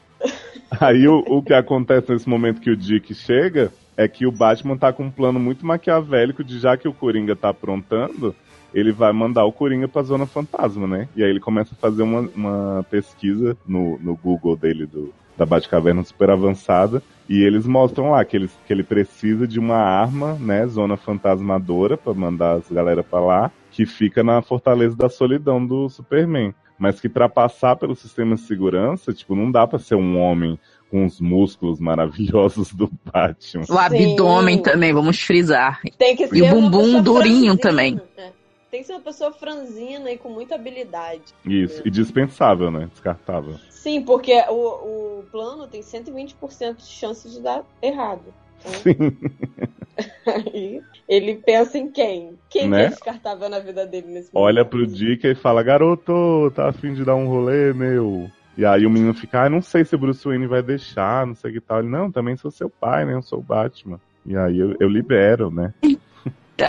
[0.79, 4.77] aí o, o que acontece nesse momento que o Dick chega é que o Batman
[4.77, 8.35] tá com um plano muito maquiavélico de já que o Coringa tá aprontando,
[8.73, 11.07] ele vai mandar o Coringa pra Zona Fantasma, né?
[11.15, 15.45] E aí ele começa a fazer uma, uma pesquisa no, no Google dele do, da
[15.45, 17.01] Batcaverna super avançada.
[17.27, 21.97] E eles mostram lá que ele, que ele precisa de uma arma, né, zona fantasmadora,
[21.97, 26.55] pra mandar as galera pra lá, que fica na Fortaleza da Solidão do Superman.
[26.77, 30.57] Mas que pra passar pelo sistema de segurança, tipo, não dá pra ser um homem
[30.89, 33.63] com os músculos maravilhosos do Batman.
[33.69, 34.61] O abdômen Sim.
[34.63, 35.81] também, vamos frisar.
[35.97, 37.95] Tem que ser E o uma bumbum pessoa durinho franzina, também.
[38.17, 38.31] né?
[38.71, 41.21] Tem que ser uma pessoa franzina e com muita habilidade.
[41.45, 42.89] Isso, e dispensável, né?
[42.91, 43.55] Descartável.
[43.69, 48.21] Sim, porque o, o plano tem 120% de chance de dar errado.
[48.59, 49.17] Então, Sim.
[50.27, 52.37] aí ele pensa em quem?
[52.49, 52.77] Quem Né?
[52.79, 54.69] que é descartável na vida dele nesse Olha momento?
[54.69, 58.29] pro Dick e fala, garoto, tá afim de dar um rolê, meu?
[58.57, 61.35] E aí o menino fica, ah, não sei se o Bruce Wayne vai deixar, não
[61.35, 61.79] sei o que tal.
[61.79, 63.13] Ele, não, também sou seu pai, né?
[63.13, 63.99] Eu sou o Batman.
[64.25, 65.73] E aí eu, eu libero, né?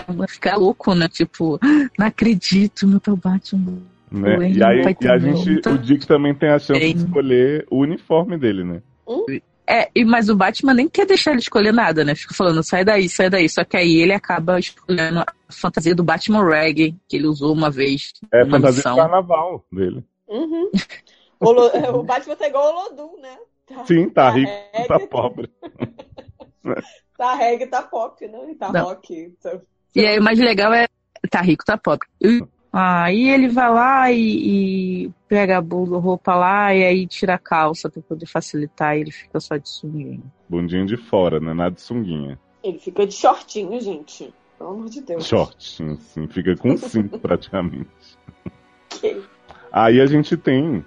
[0.09, 1.07] Vai ficar louco, né?
[1.07, 1.57] Tipo,
[1.97, 3.81] não acredito, meu teu Batman.
[4.11, 4.35] né?
[4.37, 7.77] Wayne E aí e a gente, o Dick também tem a chance de escolher o
[7.79, 8.81] uniforme dele, né?
[9.69, 12.15] É, e- mas o Batman nem quer deixar ele escolher nada, né?
[12.15, 13.49] Fica falando, sai daí, sai daí.
[13.49, 17.69] Só que aí ele acaba escolhendo a fantasia do Batman Reggae, que ele usou uma
[17.69, 18.95] vez É numa fantasia missão.
[18.95, 20.03] de carnaval dele.
[20.27, 20.71] Uhum.
[21.39, 23.37] O, Lo- o Batman tá igual o Lodum, né?
[23.67, 25.51] Tá, Sim, tá rico, reggae, tá pobre.
[27.17, 28.51] Tá reggae, tá pop, né?
[28.51, 28.85] E tá Não.
[28.85, 29.13] rock.
[29.39, 29.61] Então,
[29.95, 30.85] E aí o mais legal é,
[31.31, 32.07] tá rico, tá pobre.
[32.21, 35.61] E- Aí ele vai lá e, e pega a
[35.99, 39.69] roupa lá e aí tira a calça pra poder facilitar e ele fica só de
[39.69, 40.21] sunguinha.
[40.49, 41.53] Bundinho de fora, né?
[41.53, 42.39] Nada de sunguinha.
[42.63, 44.33] Ele fica de shortinho, gente.
[44.57, 45.25] Pelo amor de Deus.
[45.25, 46.27] Shortinho, assim.
[46.27, 47.87] Fica com cinto praticamente.
[48.89, 49.21] Que-
[49.71, 50.83] Aí a gente tem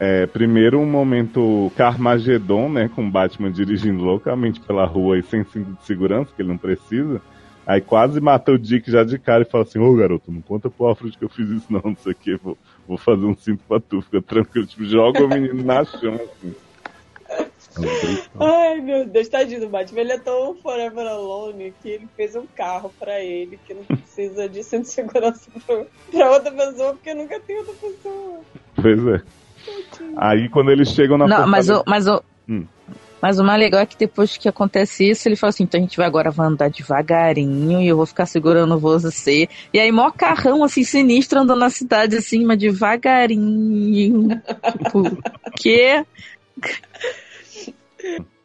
[0.00, 2.88] é, primeiro um momento Carmageddon, né?
[2.94, 6.58] Com o Batman dirigindo loucamente pela rua e sem cinto de segurança, que ele não
[6.58, 7.20] precisa.
[7.68, 10.70] Aí quase mata o Dick já de cara e fala assim, ô garoto, não conta
[10.70, 13.36] pro Alfred que eu fiz isso não, não sei o que, vou, vou fazer um
[13.36, 14.66] cinto pra tu, fica tranquilo.
[14.66, 16.54] Tipo, joga o menino na chão, assim.
[18.40, 20.00] Ai, meu Deus, tadinho do Batman.
[20.00, 24.48] Ele é tão forever alone que ele fez um carro pra ele que não precisa
[24.48, 28.40] de cinto de segurança pra, pra outra pessoa, porque nunca tem outra pessoa.
[28.76, 29.22] Pois é.
[30.16, 32.66] Aí quando eles chegam na Não, mas o, mas o, Hum.
[33.20, 35.82] Mas o mais legal é que depois que acontece isso, ele fala assim, então a
[35.82, 39.48] gente vai agora vai andar devagarinho e eu vou ficar segurando você.
[39.72, 44.28] E aí, mó carrão, assim, sinistro, andando na cidade, assim, mas devagarinho.
[44.78, 45.02] tipo,
[45.56, 46.04] que?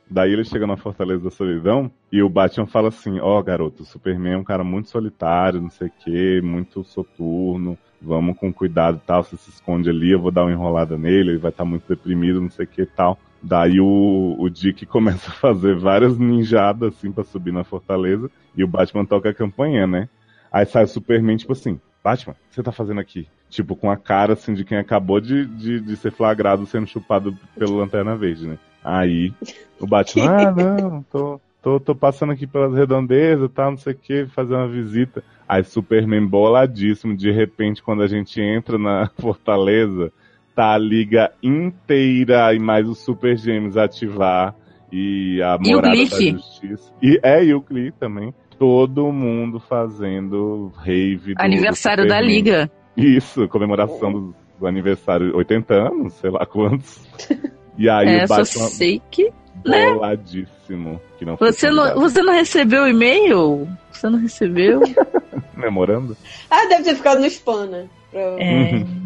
[0.10, 3.86] Daí ele chega na Fortaleza da Solidão e o Batman fala assim: Ó, garoto, o
[3.86, 9.02] Superman é um cara muito solitário, não sei o que, muito soturno, vamos com cuidado
[9.04, 9.24] e tal.
[9.24, 12.40] Você se esconde ali, eu vou dar uma enrolada nele, ele vai estar muito deprimido,
[12.40, 13.18] não sei o que tal.
[13.44, 18.64] Daí o, o Dick começa a fazer várias ninjadas assim pra subir na Fortaleza e
[18.64, 20.08] o Batman toca a campanha, né?
[20.52, 23.28] Aí sai o Superman, tipo assim: Batman, o que você tá fazendo aqui?
[23.50, 27.38] Tipo, com a cara assim de quem acabou de, de, de ser flagrado sendo chupado
[27.58, 28.58] pelo Lanterna Verde, né?
[28.84, 29.34] Aí
[29.80, 30.52] o Batman, ah,
[30.82, 34.56] não, tô, tô, tô passando aqui pelas redondezas e tal, não sei o que, fazer
[34.56, 35.24] uma visita.
[35.48, 40.12] Aí Superman boladíssimo, de repente, quando a gente entra na Fortaleza,
[40.56, 44.56] tá a liga inteira e mais os Super Gêmeos ativar
[44.92, 46.32] e a E o Morada da.
[46.32, 46.92] Justiça.
[47.02, 48.34] E, é, e o Glee também.
[48.60, 52.22] Todo mundo fazendo rave do Aniversário do da.
[52.22, 52.72] Liga.
[52.96, 57.02] Isso, comemoração do, do aniversário, 80 anos, sei lá quantos.
[57.76, 59.32] E aí É, o só sei que.
[59.66, 59.92] né?
[59.96, 61.02] boladíssimo.
[61.18, 63.68] Que não foi Você não, você não recebeu o e-mail?
[63.92, 64.82] Você não recebeu?
[65.56, 66.16] comemorando.
[66.52, 67.86] Ah, deve ter ficado no spam, né?
[68.12, 68.86] Provavelmente.
[69.00, 69.03] É.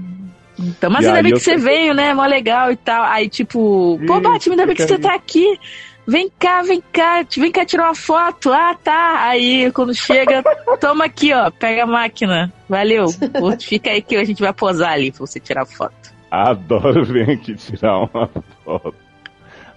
[0.59, 2.13] Então, mas E ainda bem que você veio, né?
[2.13, 3.03] Mó legal e tal.
[3.03, 5.59] Aí, tipo, pô, Batman, ainda bem que você tá aqui.
[6.07, 8.51] Vem cá, vem cá, vem cá tirar uma foto.
[8.51, 9.27] Ah, tá.
[9.27, 10.41] Aí, quando chega,
[10.79, 12.51] toma aqui, ó, pega a máquina.
[12.67, 13.07] Valeu.
[13.59, 16.15] Fica aí que a gente vai posar ali pra você tirar foto.
[16.31, 18.29] Adoro vir aqui tirar uma
[18.63, 18.95] foto.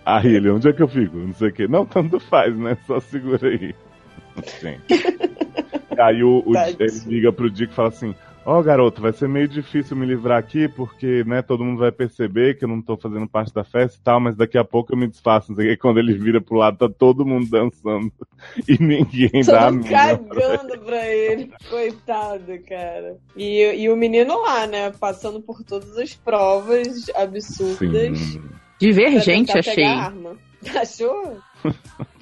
[0.04, 1.16] Aí ele, onde é que eu fico?
[1.16, 1.68] Não sei o quê.
[1.68, 2.76] Não, tanto faz, né?
[2.86, 3.74] Só segura aí.
[4.60, 5.04] Gente.
[5.98, 8.14] Aí o, o ele liga pro Dick e fala assim:
[8.52, 12.58] Ó, garoto, vai ser meio difícil me livrar aqui, porque, né, todo mundo vai perceber
[12.58, 14.98] que eu não tô fazendo parte da festa e tal, mas daqui a pouco eu
[14.98, 15.52] me desfaço.
[15.52, 15.76] Não sei o quê.
[15.76, 18.10] Quando ele vira pro lado, tá todo mundo dançando.
[18.66, 19.90] E ninguém dá a Todo mínima.
[19.90, 21.52] cagando pra ele.
[21.70, 23.18] Coitado, cara.
[23.36, 24.90] E, e o menino lá, né?
[24.98, 28.18] Passando por todas as provas absurdas.
[28.18, 28.42] Sim.
[28.80, 29.84] Divergente, pra achei.
[30.74, 31.38] Achou?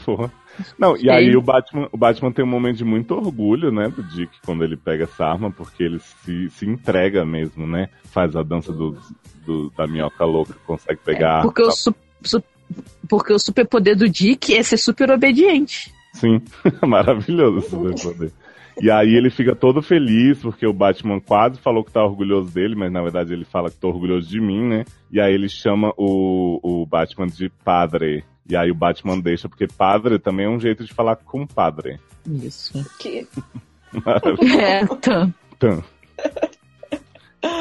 [0.08, 0.32] Porra.
[0.78, 4.02] Não, e aí o Batman, o Batman tem um momento de muito orgulho, né, do
[4.02, 7.90] Dick quando ele pega essa arma, porque ele se, se entrega mesmo, né?
[8.04, 8.96] Faz a dança do,
[9.44, 11.42] do- da minhoca louca, consegue pegar a arma.
[11.42, 12.42] Porque o, su- su-
[13.06, 15.92] porque o superpoder do Dick é ser super obediente.
[16.14, 16.40] Sim,
[16.86, 18.32] maravilhoso esse superpoder.
[18.80, 22.74] E aí ele fica todo feliz, porque o Batman quase falou que tá orgulhoso dele,
[22.74, 24.84] mas na verdade ele fala que tô orgulhoso de mim, né?
[25.12, 28.24] E aí ele chama o, o Batman de padre.
[28.48, 31.98] E aí o Batman deixa, porque padre também é um jeito de falar com padre.
[32.26, 32.72] Isso.
[32.98, 33.26] Que...
[34.04, 34.58] Maravilhoso.
[34.60, 34.86] É.
[35.58, 35.82] Tan.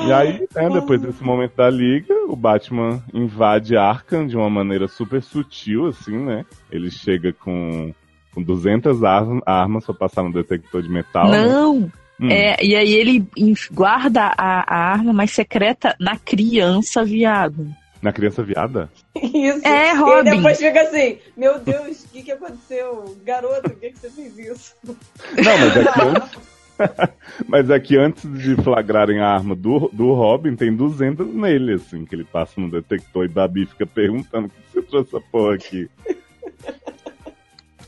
[0.05, 4.87] E aí, né, depois desse momento da liga, o Batman invade Arkham de uma maneira
[4.87, 6.45] super sutil, assim, né?
[6.71, 7.93] Ele chega com,
[8.33, 11.29] com 200 ar- armas pra passar no detector de metal.
[11.29, 11.45] né?
[11.47, 11.91] Não!
[12.19, 12.29] Hum.
[12.31, 13.23] É, e aí ele
[13.71, 17.67] guarda a, a arma mais secreta na criança, viado.
[18.01, 18.89] Na criança viada?
[19.15, 19.65] Isso.
[19.67, 20.29] É, E Robin.
[20.37, 23.17] depois fica assim, meu Deus, o que, que aconteceu?
[23.25, 24.75] Garoto, por que, que você fez isso?
[24.85, 26.57] Não, mas é que antes...
[27.47, 32.05] mas é que antes de flagrarem a arma do, do Robin, tem 200 nele, assim,
[32.05, 35.55] que ele passa no detector e Babi fica perguntando por que você trouxe essa porra
[35.55, 35.89] aqui.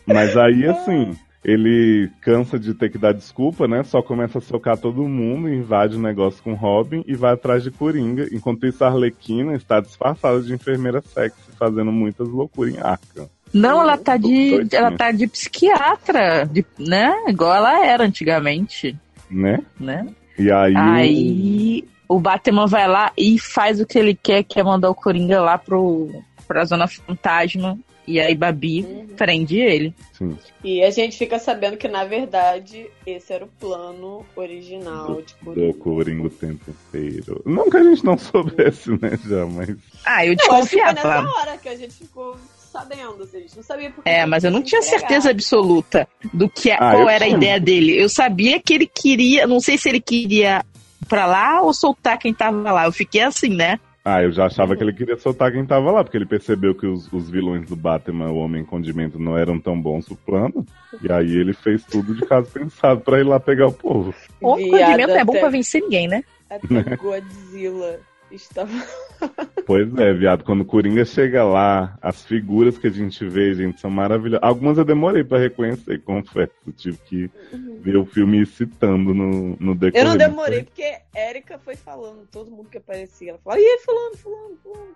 [0.08, 3.84] Mas aí, assim, ele cansa de ter que dar desculpa, né?
[3.84, 7.72] Só começa a socar todo mundo, invade o negócio com Robin e vai atrás de
[7.72, 8.28] Coringa.
[8.32, 13.30] Enquanto isso, a Arlequina está disfarçada de enfermeira sexy, fazendo muitas loucuras em Arkham.
[13.54, 14.52] Não, ela tá de.
[14.52, 14.80] Doidinha.
[14.80, 17.14] Ela tá de psiquiatra, de, né?
[17.28, 18.96] Igual ela era antigamente,
[19.30, 19.60] Né?
[19.80, 20.08] né?
[20.38, 24.60] E aí, o- Aí o Batman vai lá e faz o que ele quer, que
[24.60, 26.10] é mandar o Coringa lá pro,
[26.50, 27.78] pra Zona Fantasma.
[28.08, 29.08] E aí Babi Uhum.
[29.16, 29.94] prende ele.
[30.14, 30.36] Sim.
[30.64, 35.46] E a gente fica sabendo que, na verdade, esse era o plano original de do
[35.54, 35.74] Coringa.
[35.78, 37.40] Coringa o tempo inteiro.
[37.46, 39.76] Não que a gente não soubesse, né, já, mas.
[40.04, 40.94] Ah, eu Não, acho que foi desconfiava.
[41.22, 42.36] nessa hora que a gente ficou
[42.72, 46.50] sabendo, assim, a gente não sabia porque É, mas eu não tinha certeza absoluta do
[46.50, 47.38] que Ah, qual era a tinha.
[47.38, 47.96] ideia dele.
[48.02, 50.64] Eu sabia que ele queria, não sei se ele queria
[51.02, 52.86] ir pra lá ou soltar quem tava lá.
[52.86, 53.80] Eu fiquei assim, né?
[54.12, 56.88] Ah, eu já achava que ele queria soltar quem tava lá, porque ele percebeu que
[56.88, 60.66] os, os vilões do Batman, o Homem Condimento, não eram tão bons pro plano.
[61.04, 64.14] E aí ele fez tudo de caso pensado pra ir lá pegar o povo.
[64.42, 66.24] O Viado condimento é bom até- pra vencer ninguém, né?
[66.50, 68.00] Até Godzilla
[68.32, 68.72] estava.
[69.66, 73.80] Pois é, viado, quando o Coringa chega lá, as figuras que a gente vê, gente,
[73.80, 74.40] são maravilhosas.
[74.42, 76.52] Algumas eu demorei pra reconhecer, confesso.
[76.76, 77.32] Tive que
[77.80, 80.04] ver o filme citando no, no decorrer.
[80.04, 83.30] Eu não demorei, porque Erika foi falando, todo mundo que aparecia.
[83.30, 84.96] Ela falava, ih, fulano, fulano, fulano.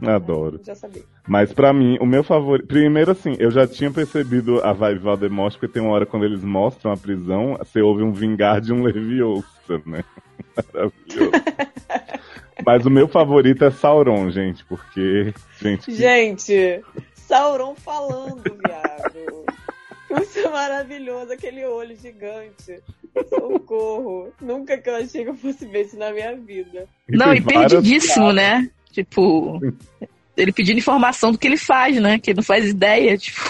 [0.14, 0.60] Adoro.
[0.64, 1.02] Já sabia.
[1.26, 2.66] Mas pra mim, o meu favorito.
[2.66, 6.42] Primeiro, assim, eu já tinha percebido a vibe Valdemort, porque tem uma hora quando eles
[6.42, 10.02] mostram a prisão, você ouve um vingar de um Leviosa, né?
[10.56, 11.30] Maravilhoso.
[12.64, 15.32] Mas o meu favorito é Sauron, gente, porque.
[15.60, 16.82] Gente, Gente,
[17.14, 19.44] Sauron falando, viado.
[20.22, 22.80] Isso é maravilhoso, aquele olho gigante.
[23.28, 24.32] Socorro.
[24.40, 26.86] Nunca que eu achei que eu fosse ver isso na minha vida.
[27.08, 28.34] Não, tem e perdidíssimo, piadas.
[28.34, 28.70] né?
[28.92, 29.60] Tipo,
[30.36, 32.18] ele pedindo informação do que ele faz, né?
[32.18, 33.40] Que ele não faz ideia, tipo.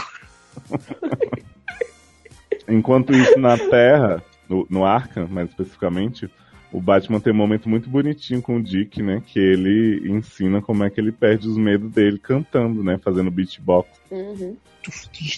[2.68, 6.28] Enquanto isso, na Terra, no, no Arkham, mais especificamente,
[6.72, 9.22] o Batman tem um momento muito bonitinho com o Dick, né?
[9.26, 12.98] Que ele ensina como é que ele perde os medos dele cantando, né?
[12.98, 13.88] Fazendo beatbox.
[14.10, 14.56] Uhum.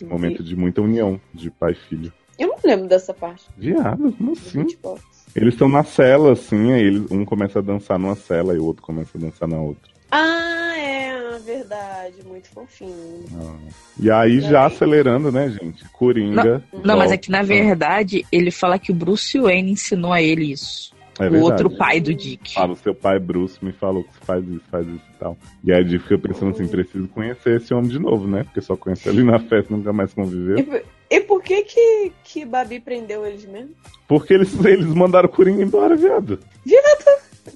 [0.03, 2.13] Um momento de muita união de pai e filho.
[2.39, 3.45] Eu não lembro dessa parte.
[3.57, 4.65] Viado, como assim?
[4.65, 5.03] beatbox.
[5.35, 8.65] Eles estão na cela, assim, aí eles, um começa a dançar numa cela e o
[8.65, 9.91] outro começa a dançar na outra.
[10.11, 12.17] Ah, é, verdade.
[12.27, 13.25] Muito fofinho.
[13.37, 13.57] Ah.
[14.01, 15.89] E aí, já acelerando, né, gente?
[15.91, 16.65] Coringa.
[16.83, 20.51] Não, mas é que na verdade ele fala que o Bruce Wayne ensinou a ele
[20.51, 20.93] isso.
[21.25, 21.53] É o verdade.
[21.65, 22.55] outro pai do Dick.
[22.55, 25.37] Fala, o seu pai Bruce me falou que você faz isso, faz isso e tal.
[25.65, 28.45] E aí ele fica pensando assim, preciso conhecer esse homem de novo, né?
[28.45, 30.59] Porque só conhece ali na festa, nunca mais conviveu.
[30.59, 30.83] E,
[31.17, 33.71] E por que que, que Babi prendeu eles mesmo?
[34.07, 36.39] Porque eles, eles mandaram o Coringa embora, viado.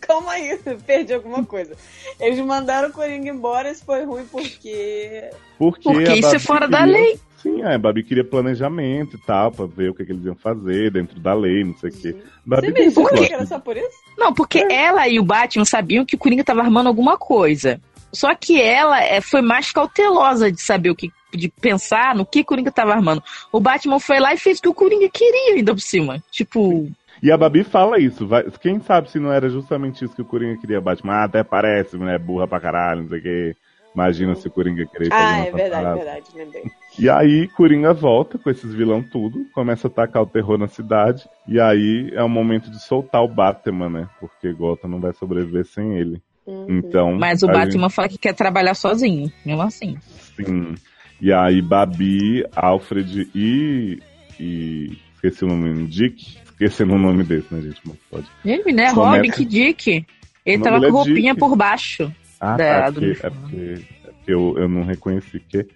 [0.00, 1.74] Calma aí, perdi alguma coisa.
[2.18, 5.31] Eles mandaram o Coringa embora, isso foi ruim porque.
[5.59, 7.20] Porque, Porque a isso é fora da queria- lei.
[7.44, 10.90] Sim, a Babi queria planejamento e tal, pra ver o que, que eles iam fazer
[10.90, 12.16] dentro da lei, não sei o quê.
[12.44, 13.90] Babi Você mesmo esse que era só por isso?
[14.16, 17.78] Não, porque ela e o Batman sabiam que o Coringa tava armando alguma coisa.
[18.11, 21.12] Só que ela é, foi mais cautelosa de saber o que.
[21.35, 23.22] de pensar no que o Coringa tava armando.
[23.52, 26.22] O Batman foi lá e fez o que o Coringa queria ainda por cima.
[26.30, 26.88] Tipo,
[27.22, 28.26] E a Babi fala isso.
[28.26, 30.80] vai- quem sabe se não era justamente isso que o Coringa queria?
[30.80, 33.57] Batman, ah, até parece, mulher burra pra caralho, não sei o quê.
[33.94, 35.94] Imagina se o Coringa fazer Ah, é verdade, parada.
[35.96, 36.62] verdade, lembrei.
[36.98, 41.24] E aí, Coringa volta com esses vilão tudo, começa a atacar o terror na cidade.
[41.48, 44.09] E aí é o momento de soltar o Batman, né?
[44.20, 46.22] Porque Gotham não vai sobreviver sem ele.
[46.46, 46.66] Uhum.
[46.78, 47.14] Então.
[47.18, 49.96] mas o Batman fala que quer trabalhar sozinho, mesmo assim.
[50.38, 50.74] gente- sim.
[51.20, 53.98] E aí, Babi, Alfred e.
[54.38, 56.37] e esqueci o nome, Dick.
[56.44, 57.80] Esquecendo o nome desse, né, gente?
[57.85, 58.26] Mas pode.
[58.44, 58.92] Ele, né?
[58.92, 60.07] Começa- Robin, que Dick.
[60.46, 61.40] Ele tava com é roupinha Dick.
[61.40, 62.12] por baixo.
[62.40, 63.57] Ah, Da- tá, é do porque, é porque,
[64.04, 65.66] é porque eu, eu não reconheci que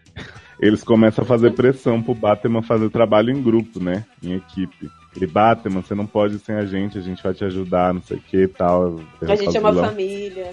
[0.60, 4.04] eles começam a fazer pressão pro Batman fazer trabalho em grupo, né?
[4.22, 4.90] Em equipe.
[5.20, 8.02] E Batman, você não pode ir sem a gente, a gente vai te ajudar, não
[8.02, 9.00] sei o que e tal.
[9.22, 9.88] A gente é uma vilão.
[9.88, 10.50] família.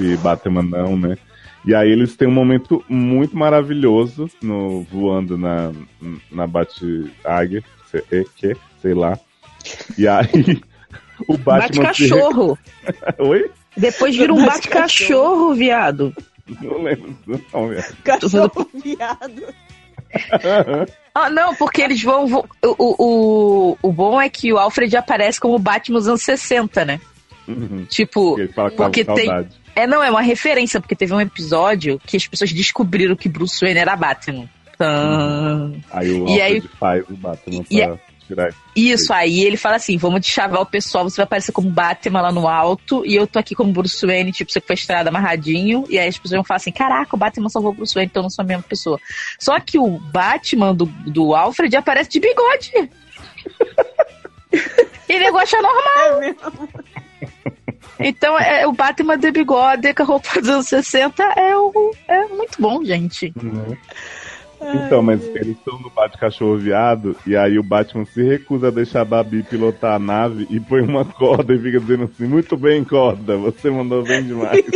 [0.00, 1.16] E Batman não, né?
[1.64, 5.72] E aí eles têm um momento muito maravilhoso no, voando na,
[6.30, 8.02] na Bate-Águia, sei,
[8.36, 9.18] que, sei lá.
[9.96, 10.26] E aí
[11.28, 12.58] o Batman re- Bate-cachorro.
[13.18, 13.50] Oi?
[13.76, 14.80] Depois vira um Bate-cachorro.
[14.82, 16.14] bate-cachorro, viado.
[16.62, 17.70] Não lembro disso não.
[18.04, 19.42] Cachorro viado.
[21.14, 22.26] Ah, não, porque eles vão.
[22.26, 22.44] o,
[22.78, 27.00] o, o, bom é que o Alfred aparece como Batman dos anos 60, né?
[27.48, 27.84] Uhum.
[27.88, 28.36] Tipo,
[28.76, 29.28] porque tem.
[29.74, 33.58] É, não, é uma referência, porque teve um episódio que as pessoas descobriram que Bruce
[33.62, 34.48] Wayne era Batman.
[34.78, 35.72] Tã.
[35.90, 39.12] Aí o E Alfred aí- faz o Batman E- pra tirar isso.
[39.12, 42.48] Aí ele fala assim: vamos deschavar o pessoal, você vai aparecer como Batman lá no
[42.48, 46.38] alto, e eu tô aqui como Bruce Wayne, tipo, sequestrado, amarradinho, e aí as pessoas
[46.38, 48.46] vão falar assim: caraca, o Batman salvou o Bruce Wayne, então eu não sou a
[48.46, 48.98] mesma pessoa.
[49.38, 52.72] Só que o Batman do, do Alfred aparece de bigode.
[55.08, 56.62] e negócio é normal.
[57.98, 62.26] Então, é, o Batman de bigode com a roupa dos anos 60 é, o, é
[62.26, 63.32] muito bom, gente.
[63.36, 63.78] Né?
[64.74, 69.00] Então, mas eles estão no bate-cachorro viado, e aí o Batman se recusa a deixar
[69.02, 72.84] a Babi pilotar a nave e põe uma corda e fica dizendo assim: Muito bem,
[72.84, 74.64] corda, você mandou bem demais.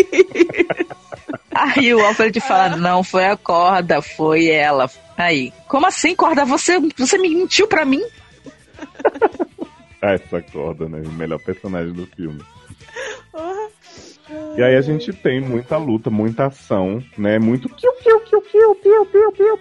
[1.59, 4.90] Aí o Alfred fala: não foi a corda, foi ela.
[5.16, 6.44] Aí, como assim, corda?
[6.44, 8.03] Você, você me mentiu pra mim?
[10.03, 11.03] Ah, essa corda, né?
[11.05, 12.40] O melhor personagem do filme.
[14.57, 17.39] E aí a gente tem muita luta, muita ação, né?
[17.39, 19.59] Muito piu, piu, piu, piu, piu, piu,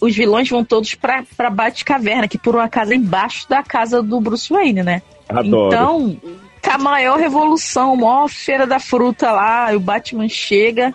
[0.00, 4.20] Os vilões vão todos pra, pra Bate-Caverna, que por uma casa embaixo da casa do
[4.20, 5.02] Bruce Wayne, né?
[5.28, 5.74] Adoro.
[5.74, 6.20] Então,
[6.62, 10.94] tá a maior revolução, maior feira da fruta lá, e o Batman chega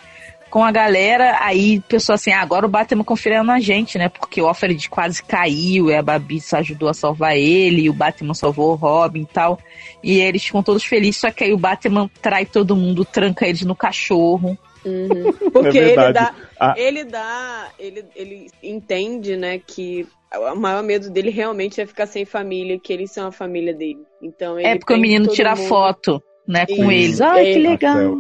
[0.56, 4.08] com a galera, aí o pessoal assim, ah, agora o Batman confiando na gente, né?
[4.08, 8.34] Porque o Alfred quase caiu, e a Babi ajudou a salvar ele, e o Batman
[8.34, 9.60] salvou o Robin e tal.
[10.02, 13.64] E eles ficam todos felizes, só que aí o Batman trai todo mundo, tranca eles
[13.64, 14.58] no cachorro.
[14.86, 15.34] Uhum.
[15.52, 16.74] Porque É ele dá, Ah.
[16.78, 22.24] ele dá, ele, ele entende, né, que o maior medo dele realmente é ficar sem
[22.24, 24.00] família, que eles são a família dele.
[24.22, 25.68] Então ele é porque o menino tira mundo.
[25.68, 26.92] foto, né, com Isso.
[26.92, 27.20] eles.
[27.20, 27.58] Ai, que É.
[27.58, 28.16] legal.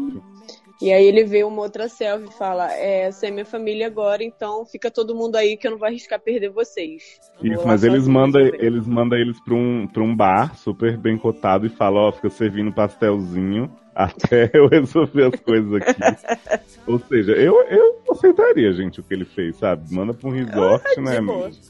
[0.81, 4.23] E aí ele vê uma outra selfie e fala, é, essa é minha família agora,
[4.23, 7.19] então fica todo mundo aí que eu não vou arriscar perder vocês.
[7.41, 11.17] Isso, mas eles mandam resolver." eles mandam eles pra um, pra um bar super bem
[11.17, 15.95] cotado e falam, ó, fica servindo pastelzinho até eu resolver as coisas aqui.
[16.85, 19.91] Ou seja, eu, eu aceitaria, gente, o que ele fez, sabe?
[19.93, 21.19] Manda pra um resort, Ah, né?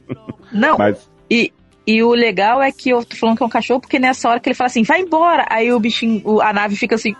[0.52, 1.54] Não, Mas E,
[1.86, 4.40] e o legal é que eu tô falando que é um cachorro, porque nessa hora
[4.40, 7.16] que ele fala assim, vai embora, aí o bichinho, a nave fica assim,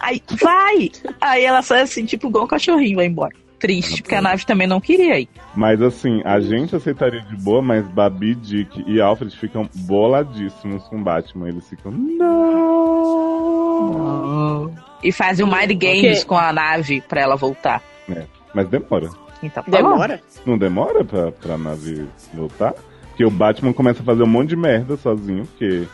[0.00, 0.90] aí, vai!
[1.20, 3.34] Aí ela sai assim, tipo, igual um cachorrinho, vai embora.
[3.58, 5.28] Triste, porque a nave também não queria ir.
[5.54, 11.02] Mas assim, a gente aceitaria de boa, mas Babi, Dick e Alfred ficam boladíssimos com
[11.02, 11.50] Batman.
[11.50, 11.92] Eles ficam.
[11.92, 13.10] Não!
[15.02, 17.82] E fazem o Mind Games com a nave pra ela voltar.
[18.08, 19.10] É, mas demora.
[19.42, 19.76] Então, tá bom.
[19.76, 20.20] Demora?
[20.46, 22.74] Não demora pra, pra nave voltar?
[23.08, 25.86] Porque o Batman começa a fazer um monte de merda sozinho, porque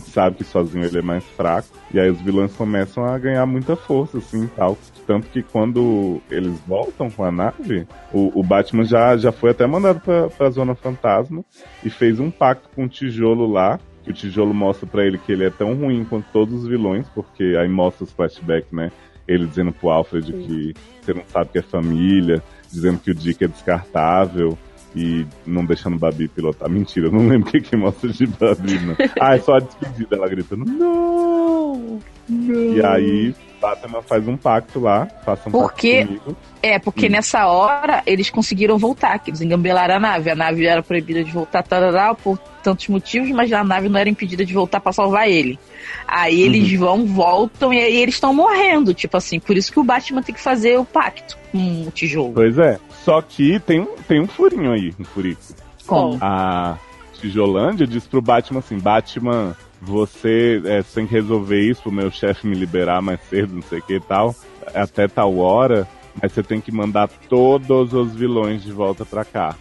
[0.00, 1.68] sabe que sozinho ele é mais fraco.
[1.92, 4.76] E aí os vilões começam a ganhar muita força, assim, tal.
[5.06, 9.66] Tanto que quando eles voltam com a nave, o, o Batman já, já foi até
[9.66, 11.44] mandado pra, pra Zona Fantasma
[11.84, 13.78] e fez um pacto com o tijolo lá.
[14.02, 17.08] Que o tijolo mostra pra ele que ele é tão ruim quanto todos os vilões,
[17.14, 18.90] porque aí mostra os flashbacks, né?
[19.28, 23.44] Ele dizendo pro Alfred que você não sabe que é família, dizendo que o Dick
[23.44, 24.58] é descartável
[24.94, 26.68] e não deixando o Babi pilotar.
[26.68, 28.96] Mentira, eu não lembro o que, que mostra de Babi, não.
[29.20, 32.00] Ah, é só a despedida, ela gritando, não!
[32.28, 32.74] não.
[32.74, 36.36] E aí, Batman faz um pacto lá, faça um Porque- pacto comigo.
[36.62, 40.30] É, porque nessa hora eles conseguiram voltar, que eles engambelaram a nave.
[40.30, 44.08] A nave era proibida de voltar tarará, por tantos motivos, mas a nave não era
[44.08, 45.58] impedida de voltar pra salvar ele.
[46.06, 49.40] Aí eles vão, voltam e aí eles estão morrendo, tipo assim.
[49.40, 52.32] Por isso que o Batman tem que fazer o pacto com o tijolo.
[52.34, 52.78] Pois é.
[53.04, 55.40] Só que tem um, tem um furinho aí, um furico.
[55.86, 56.18] Como?
[56.20, 56.76] A
[57.20, 62.46] Tijolândia diz pro Batman assim, Batman, você é, tem que resolver isso pro meu chefe
[62.46, 64.34] me liberar mais cedo, não sei o que e tal,
[64.74, 65.86] até tal hora,
[66.20, 69.56] mas você tem que mandar todos os vilões de volta pra cá.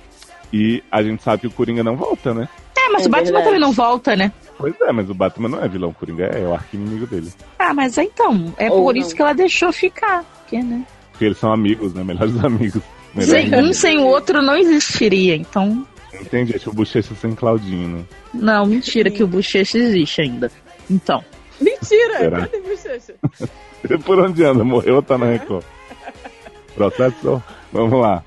[0.53, 2.47] E a gente sabe que o Coringa não volta, né?
[2.77, 3.45] É, mas É o Batman verdade.
[3.45, 4.31] também não volta, né?
[4.57, 7.31] Pois é, mas o Batman não é vilão, o Coringa é, o arqui-inimigo dele.
[7.57, 8.53] Ah, mas é então.
[8.57, 9.01] É Ou por não.
[9.01, 10.23] isso que ela deixou ficar.
[10.41, 10.85] Porque, né?
[11.11, 12.03] Porque eles são amigos, né?
[12.03, 12.81] Melhores amigos.
[13.19, 15.85] Sem, um sem o outro não existiria, então.
[16.13, 18.03] Entendi, tipo Bochecha sem Claudinho, né?
[18.33, 20.51] Não, mentira que o Bochecha existe ainda.
[20.89, 21.23] Então.
[21.59, 22.17] Mentira!
[22.17, 22.39] Será?
[22.41, 23.15] Cadê bochecha?
[24.03, 24.63] Por onde anda?
[24.63, 25.63] Morreu ou tá na Record?
[26.75, 27.43] Processo?
[27.71, 28.23] Vamos lá.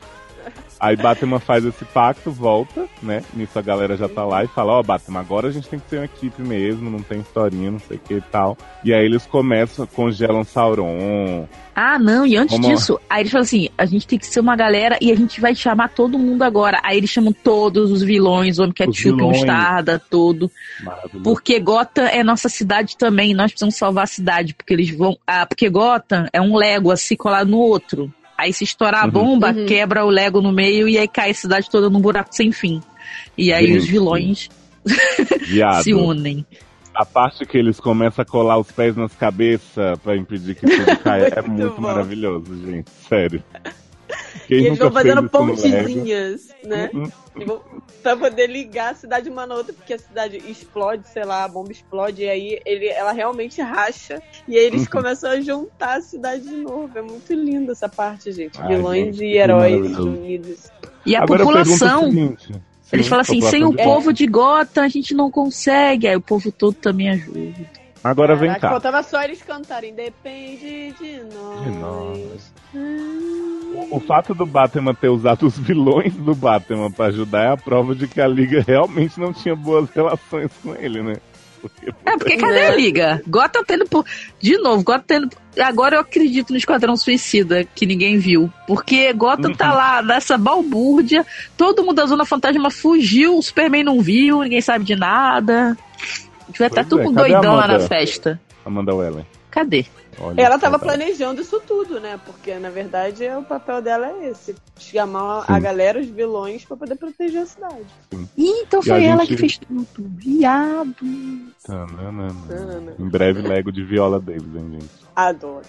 [0.85, 3.23] Aí Batman faz esse pacto, volta, né?
[3.33, 5.89] Nisso a galera já tá lá e fala, ó, Batman, agora a gente tem que
[5.89, 8.55] ser uma equipe mesmo, não tem historinha, não sei o que e tal.
[8.85, 11.49] E aí eles começam, congelam Sauron.
[11.75, 12.69] Ah, não, e antes lá.
[12.69, 15.41] disso, aí eles falam assim: a gente tem que ser uma galera e a gente
[15.41, 16.79] vai chamar todo mundo agora.
[16.85, 19.23] Aí eles chamam todos os vilões, o Homem Ketchup.
[19.23, 20.51] Mostarda, todo.
[21.23, 25.17] Porque Gotham é nossa cidade também, nós precisamos salvar a cidade, porque eles vão.
[25.27, 28.13] Ah, porque Gotham é um Lego assim colado no outro.
[28.37, 29.13] Aí se estourar a Uhum.
[29.13, 29.67] bomba, Uhum.
[29.67, 32.83] quebra o Lego no meio e aí cai a cidade toda num buraco sem fim.
[33.39, 33.79] E aí Gente.
[33.79, 34.49] os vilões
[35.83, 36.45] se unem.
[36.95, 40.97] A parte que eles começam a colar os pés nas cabeças pra impedir que tudo
[40.99, 41.81] caia é Muito muito bom.
[41.83, 42.89] maravilhoso, gente.
[43.09, 43.43] Sério.
[44.47, 46.91] Quem E eles vão fazendo pontezinhas, né?
[46.95, 47.05] Hum,
[47.47, 47.63] vão-
[48.03, 51.49] Pra poder ligar a cidade uma na outra, porque a cidade explode, sei lá, a
[51.49, 54.89] bomba explode, e aí ele, ela realmente racha, e aí eles Uhum.
[54.91, 56.91] começam a juntar a cidade de novo.
[56.95, 58.61] É muito linda essa parte, gente.
[58.61, 60.09] Ai, Vilões gente, e heróis maravilhoso.
[60.09, 60.73] E unidos.
[61.17, 62.11] a Agora população.
[62.11, 62.53] seguinte,
[62.93, 66.07] Eles sim, falam assim, sem o povo de Gotham a gente não consegue.
[66.07, 67.71] Aí o povo todo também ajuda.
[68.05, 68.69] Agora vem Caraca, cá.
[68.71, 71.63] faltava só eles cantarem Depende de nós.
[71.65, 72.53] De nós.
[73.91, 77.95] O fato do Batman ter usado os vilões do Batman pra ajudar é a prova
[77.95, 81.17] de que a Liga realmente não tinha boas relações com ele, né?
[81.65, 83.23] Porque, É, porque cadê a liga?
[83.27, 84.05] Gotham tendo por.
[84.39, 85.31] De novo, Gotham tendo.
[85.59, 88.53] Agora eu acredito no Esquadrão Suicida, que ninguém viu.
[88.67, 91.25] Porque Gotham tá lá nessa balbúrdia,
[91.57, 95.77] todo mundo da Zona Fantasma fugiu, o Superman não viu, ninguém sabe de nada.
[96.49, 98.39] Devia estar Pois todo é, doidão lá na festa.
[98.65, 99.25] Amanda Weller.
[99.51, 99.87] Cadê?
[100.21, 100.85] Olha Ela só, tava tá.
[100.87, 102.19] planejando isso tudo, né?
[102.25, 104.55] Porque, na verdade, o papel dela é esse.
[104.79, 105.53] Chamar Sim.
[105.53, 107.85] a galera, os vilões, pra poder proteger a cidade.
[108.37, 109.87] Ih, então E foi ela gente- que fez tudo.
[109.99, 110.95] Viado.
[111.65, 112.35] Tananana.
[112.49, 112.95] Tanana.
[112.99, 115.05] Em breve, Lego de Viola Davis, hein, gente?
[115.17, 115.65] Adoro.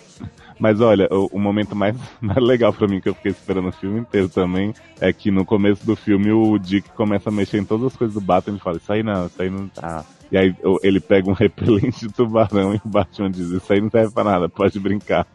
[0.60, 3.72] Mas olha, o, o momento mais, mais legal pra mim que eu fiquei esperando o
[3.74, 7.66] filme inteiro também é que no começo do filme o Dick começa a mexer em
[7.66, 10.04] todas as coisas do Batman e fala, isso aí não, isso aí não tá.
[10.32, 13.90] E aí ele pega um repelente de tubarão e o Batman diz, isso aí não
[13.90, 15.28] serve pra nada, pode brincar.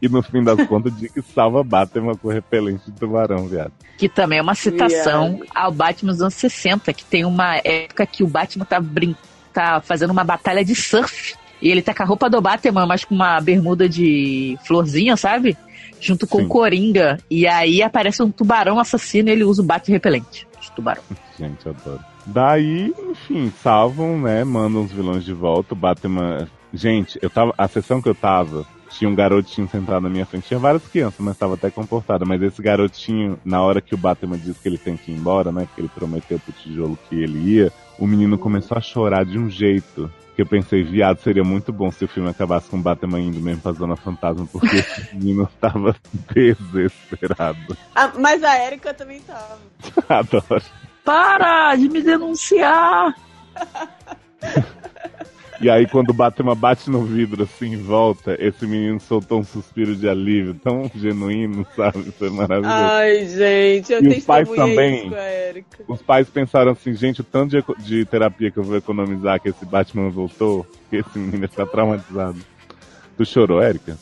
[0.00, 3.72] E no fim das contas, o Dick salva Batman com repelente de tubarão, viado.
[3.98, 8.22] Que também é uma citação ao Batman dos anos 60, que tem uma época que
[8.22, 9.16] o Batman tá, brin
[9.52, 11.34] tá fazendo uma batalha de surf.
[11.60, 15.56] E ele tá com a roupa do Batman, mas com uma bermuda de florzinha, sabe?
[16.00, 16.44] Junto com Sim.
[16.44, 17.18] o Coringa.
[17.30, 21.02] E aí aparece um tubarão assassino e ele usa o bate repelente de tubarão.
[21.38, 22.13] Gente, eu adoro.
[22.26, 24.44] Daí, enfim, salvam, né?
[24.44, 25.74] Mandam os vilões de volta.
[25.74, 26.48] O Batman.
[26.72, 27.54] Gente, eu tava.
[27.56, 30.48] A sessão que eu tava, tinha um garotinho sentado na minha frente.
[30.48, 32.24] Tinha várias crianças, mas tava até comportada.
[32.24, 35.52] Mas esse garotinho, na hora que o Batman diz que ele tem que ir embora,
[35.52, 35.68] né?
[35.74, 39.50] Que ele prometeu pro tijolo que ele ia, o menino começou a chorar de um
[39.50, 40.10] jeito.
[40.34, 43.38] Que eu pensei, viado, seria muito bom se o filme acabasse com o Batman indo
[43.38, 45.94] mesmo pra Zona Fantasma, porque esse menino tava
[46.34, 47.76] desesperado.
[47.94, 49.58] Ah, mas a Erika também tava.
[50.08, 50.64] Adoro.
[51.04, 53.14] Para de me denunciar!
[55.60, 59.44] E aí, quando o Batman bate no vidro assim em volta, esse menino soltou um
[59.44, 62.10] suspiro de alívio tão genuíno, sabe?
[62.18, 62.74] Foi maravilhoso.
[62.74, 64.98] Ai, gente, eu E os pais também.
[64.98, 65.84] isso com a Erika.
[65.88, 69.48] Os pais pensaram assim, gente, o tanto de, de terapia que eu vou economizar que
[69.48, 72.38] esse Batman voltou, que esse menino está traumatizado.
[73.16, 73.96] Tu chorou, Érica?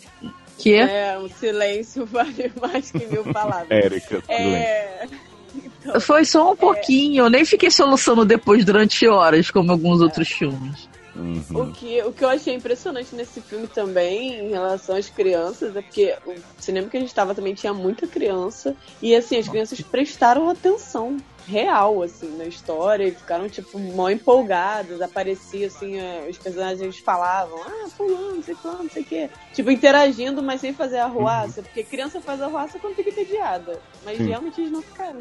[0.58, 0.74] Que?
[0.74, 3.70] É, um silêncio vale mais que mil palavras.
[3.70, 4.56] Érica, silêncio.
[4.56, 5.06] É.
[5.54, 10.28] Então, Foi só um pouquinho, eu nem fiquei soluçando depois durante horas, como alguns outros
[10.28, 10.88] filmes.
[11.14, 11.42] Uhum.
[11.50, 15.82] O que, o que eu achei impressionante nesse filme também, em relação às crianças, é
[15.82, 18.74] porque o cinema que a gente tava também tinha muita criança.
[19.00, 25.00] E assim, as crianças prestaram atenção real, assim, na história, e ficaram, tipo, mó empolgadas.
[25.00, 29.30] Aparecia, assim, eh, os personagens falavam, ah, fulano, não sei quando, não sei o quê.
[29.52, 31.62] Tipo, interagindo, mas sem fazer arruaça.
[31.62, 33.80] Porque criança faz arruaça quando fica entediada.
[34.04, 34.26] Mas Sim.
[34.26, 35.20] realmente eles não ficaram.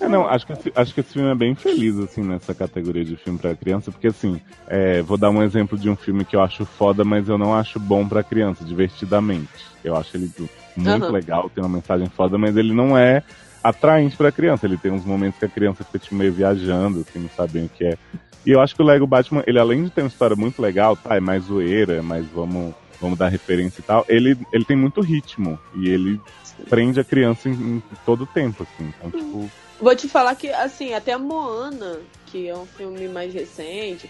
[0.00, 3.04] É, não, acho que, esse, acho que esse filme é bem feliz, assim, nessa categoria
[3.04, 6.36] de filme pra criança, porque, assim, é, vou dar um exemplo de um filme que
[6.36, 9.50] eu acho foda, mas eu não acho bom pra criança, divertidamente.
[9.84, 10.30] Eu acho ele
[10.76, 11.12] muito Aham.
[11.12, 13.22] legal, tem uma mensagem foda, mas ele não é
[13.62, 14.66] atraente pra criança.
[14.66, 17.64] Ele tem uns momentos que a criança fica, tipo, meio viajando, assim, não sabe bem
[17.66, 17.96] o que é.
[18.44, 20.96] E eu acho que o Lego Batman, ele além de ter uma história muito legal,
[20.96, 24.76] tá, é mais zoeira, é mais vamos, vamos dar referência e tal, ele, ele tem
[24.76, 26.20] muito ritmo, e ele
[26.68, 28.92] prende a criança em, em todo o tempo, assim.
[28.98, 29.50] Então, tipo,
[29.80, 34.08] Vou te falar que, assim, até Moana, que é um filme mais recente,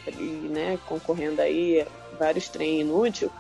[0.51, 1.87] né, concorrendo aí
[2.19, 3.31] vários trem inútil,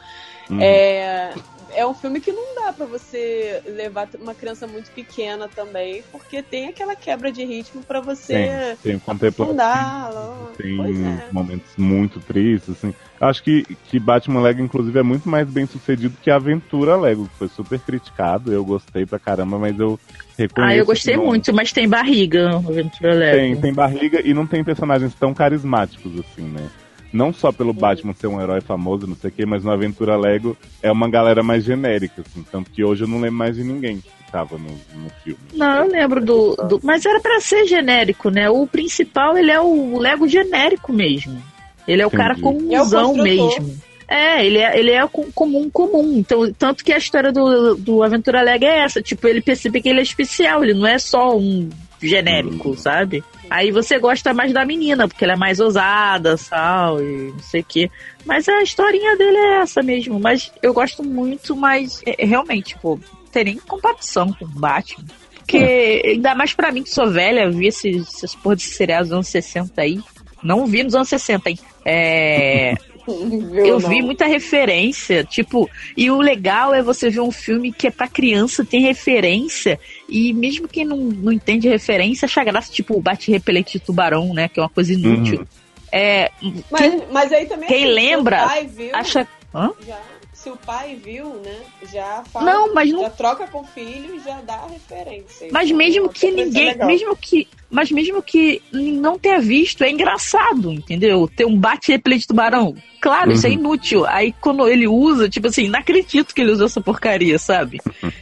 [0.50, 0.60] Uhum.
[0.60, 1.32] é,
[1.74, 6.42] é um filme que não dá pra você levar uma criança muito pequena também, porque
[6.42, 10.52] tem aquela quebra de ritmo pra você Tem, tem contemplação, afundá-la.
[10.56, 11.28] tem é.
[11.32, 12.94] momentos muito tristes, assim.
[13.20, 16.96] Eu Acho que, que Batman Lego, inclusive, é muito mais bem sucedido que a Aventura
[16.96, 18.52] Lego, que foi super criticado.
[18.52, 19.98] Eu gostei pra caramba, mas eu
[20.36, 20.72] reconheço.
[20.72, 23.36] Ah, eu gostei não- muito, mas tem barriga Aventura Lego.
[23.36, 26.68] Tem, tem barriga e não tem personagens tão carismáticos assim, né?
[27.12, 30.16] Não só pelo Batman ser um herói famoso, não sei o quê, mas no Aventura
[30.16, 32.44] Lego é uma galera mais genérica, assim.
[32.50, 35.38] Tanto que hoje eu não lembro mais de ninguém que tava no, no filme.
[35.52, 38.48] Não, eu lembro do, do- Mas era pra ser genérico, né?
[38.48, 41.42] O principal, ele é o Lego genérico mesmo.
[41.86, 42.22] Ele é o Entendi.
[42.22, 43.24] cara É o comunzão construtor.
[43.24, 43.76] mesmo.
[44.08, 46.14] É, ele é, ele é com- comum, comum.
[46.18, 49.00] Então, tanto que a história do, do Aventura Lego é essa.
[49.02, 51.68] Tipo, ele percebe que ele é especial, ele não é só um
[52.08, 52.76] genérico, Hum.
[52.76, 53.22] sabe?
[53.50, 57.60] Aí você gosta mais da menina, porque ela é mais ousada, tal, e não sei
[57.60, 57.90] o quê.
[58.24, 60.18] Mas a historinha dele é essa mesmo.
[60.18, 65.04] Mas eu gosto muito, mas é, realmente, pô, não tem nem comparação com o Batman.
[65.36, 69.14] Porque, ainda mais pra mim que sou velha, vi esses, esses porra de seriados dos
[69.16, 70.00] anos 60 aí.
[70.42, 71.58] Não vi nos anos 60, hein?
[71.84, 72.74] É.
[73.06, 73.88] Viu, Eu não?
[73.88, 78.06] vi muita referência, tipo, e o legal é você ver um filme que é pra
[78.06, 79.78] criança, tem referência,
[80.12, 84.48] e mesmo quem não, não entende referência, acha graça, tipo, o bate-repelente de tubarão, né,
[84.48, 85.40] que é uma coisa inútil.
[85.40, 85.46] Uhum.
[85.90, 86.30] É,
[86.70, 89.26] Mas, mas aí também Quem assim, lembra, pai viu, acha...
[89.54, 89.70] Hã?
[89.86, 90.00] já,
[90.42, 91.56] se o pai viu, né,
[91.92, 95.48] já fala, Não, mas não- já troca com o filho e já dá a referência.
[95.52, 96.86] Mas Então, mesmo que ninguém, legal.
[96.88, 101.28] mesmo que, mas mesmo que não tenha visto, é engraçado, entendeu?
[101.28, 102.74] Ter um bate-repelente de tubarão.
[103.00, 103.56] Claro, isso é Uhum.
[103.56, 104.06] inútil.
[104.06, 107.80] Aí quando ele usa, tipo assim, não acredito que ele usou essa porcaria, sabe?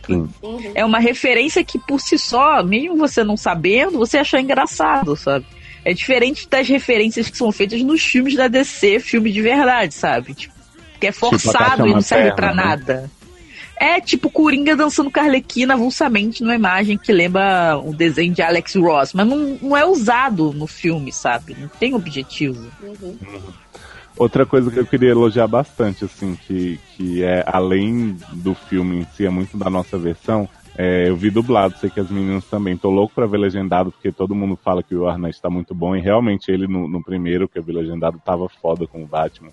[0.42, 0.72] Uhum.
[0.74, 5.46] É uma referência que por si só, mesmo você não sabendo, você achar engraçado, sabe?
[5.84, 10.34] É diferente das referências que são feitas nos filmes da DC, filme de verdade, sabe?
[10.34, 10.52] Tipo,
[11.00, 12.62] que é Tipo forçado e não serve pra né?
[12.62, 13.10] nada.
[13.76, 19.14] É tipo Coringa dançando Carlequina avulsamente numa imagem que lembra o desenho de Alex Ross,
[19.14, 21.56] mas não, não é usado no filme, sabe?
[21.58, 22.62] Não tem objetivo.
[22.82, 23.16] Uhum.
[24.18, 29.06] Outra coisa que eu queria elogiar bastante, assim, que, que é além do filme em
[29.16, 30.46] si, é muito da nossa versão.
[30.76, 32.76] é, eu vi dublado, sei que as meninas também.
[32.76, 35.96] Tô louco pra ver legendado, porque todo mundo fala que o Arnett tá muito bom,
[35.96, 39.52] e realmente ele no, no primeiro que eu vi legendado tava foda com o Batman.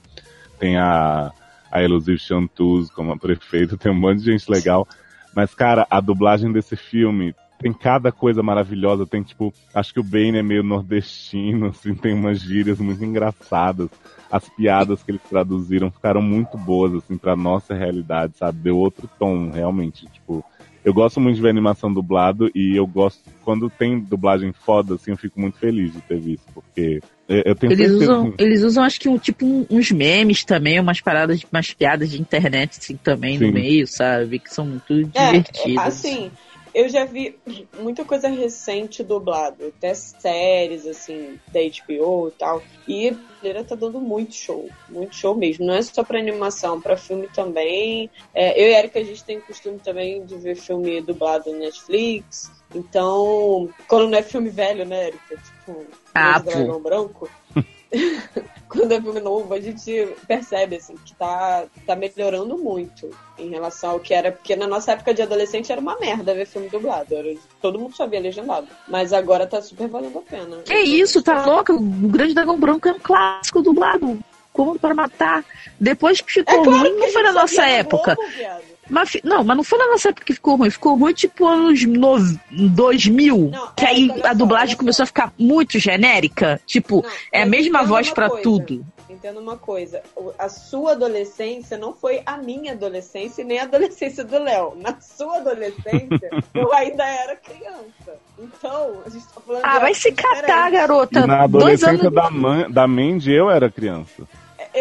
[0.59, 1.31] Tem a,
[1.71, 4.87] a Elusive Chantuz como a prefeita, tem um monte de gente legal.
[5.35, 9.05] Mas, cara, a dublagem desse filme tem cada coisa maravilhosa.
[9.05, 13.89] Tem, tipo, acho que o Bane é meio nordestino, assim, tem umas gírias muito engraçadas.
[14.29, 18.59] As piadas que eles traduziram ficaram muito boas, assim, pra nossa realidade, sabe?
[18.59, 20.43] Deu outro tom, realmente, tipo.
[20.83, 25.11] Eu gosto muito de ver animação dublado e eu gosto, quando tem dublagem foda, assim,
[25.11, 28.43] eu fico muito feliz de ter visto, porque eu eu tenho Eles certeza usam, que-
[28.43, 32.21] eles usam, acho que, um, tipo, um- uns memes também, umas paradas, umas piadas de
[32.21, 33.47] internet, assim, também Sim.
[33.47, 34.39] no meio, sabe?
[34.39, 35.75] Que são muito É, divertidas.
[35.77, 36.31] é, assim,
[36.77, 37.35] eu já vi
[37.79, 42.61] muita coisa recente dublado, até séries, assim, da HBO e tal.
[42.87, 45.65] E a brasileira tá dando muito show, muito show mesmo.
[45.65, 48.11] Não é só pra animação, pra filme também.
[48.31, 51.57] É, eu e a Erika, a gente tem costume também de ver filme dublado no
[51.57, 52.51] Netflix.
[52.75, 55.35] Então, quando não é filme velho, né, Erika?
[55.35, 57.27] Tipo, Ah, Dragão Branco.
[58.67, 63.91] quando é filme novo, a gente percebe assim, que tá, tá melhorando muito em relação
[63.91, 67.15] ao que era, porque na nossa época de adolescente era uma merda ver filme dublado.
[67.15, 68.67] Era, todo mundo sabia legendado.
[68.87, 70.57] Mas agora tá super valendo a pena.
[70.57, 71.73] Que isso, tá louca?
[71.73, 74.19] O Grande Dragão Branco é um clássico dublado.
[74.51, 75.45] Como para matar.
[75.79, 78.15] Depois que ficou É claro ruim, que foi na nossa época.
[78.15, 78.66] Globo.
[78.89, 80.69] Mas, não, mas não foi na nossa época que ficou ruim.
[80.69, 83.49] Ficou ruim tipo anos nove- 2000.
[83.51, 85.03] Não, que é, aí a só, dublagem olha começou só.
[85.03, 86.59] a ficar muito genérica.
[86.65, 88.41] Tipo, Não, é a mesma voz coisa.
[88.41, 88.85] tudo.
[89.09, 90.01] entenda uma coisa.
[90.37, 94.73] A sua adolescência não foi a minha adolescência e nem a adolescência do Léo.
[94.77, 98.19] Na sua adolescência, eu ainda era criança.
[98.37, 101.19] Então, a gente tá falando Ah, vai se catar, garota.
[101.21, 104.23] E na Dois adolescência anos, da, man, da Mandy, eu era criança.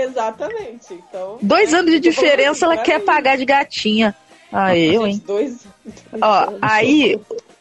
[0.02, 0.92] Exatamente.
[0.92, 4.14] Então, dois anos de diferença, ela quer pagar de gatinha.
[4.52, 5.22] Ah, eu, hein?
[5.26, 5.66] Dois,
[6.20, 7.18] Ó, aí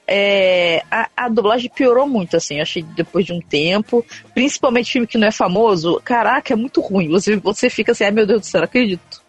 [0.08, 5.08] é, a, a dublagem piorou muito, assim, eu achei depois de um tempo, principalmente filme
[5.08, 7.10] que não é famoso, caraca, é muito ruim.
[7.10, 9.24] Você, você fica assim, ai meu Deus do céu, não acredito.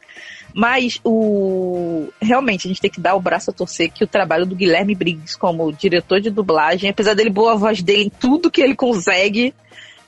[0.55, 4.47] Mas o realmente a gente tem que dar o braço a torcer que o trabalho
[4.47, 8.51] do Guilherme Briggs como diretor de dublagem, apesar dele boa a voz dele em tudo
[8.51, 9.55] que ele consegue,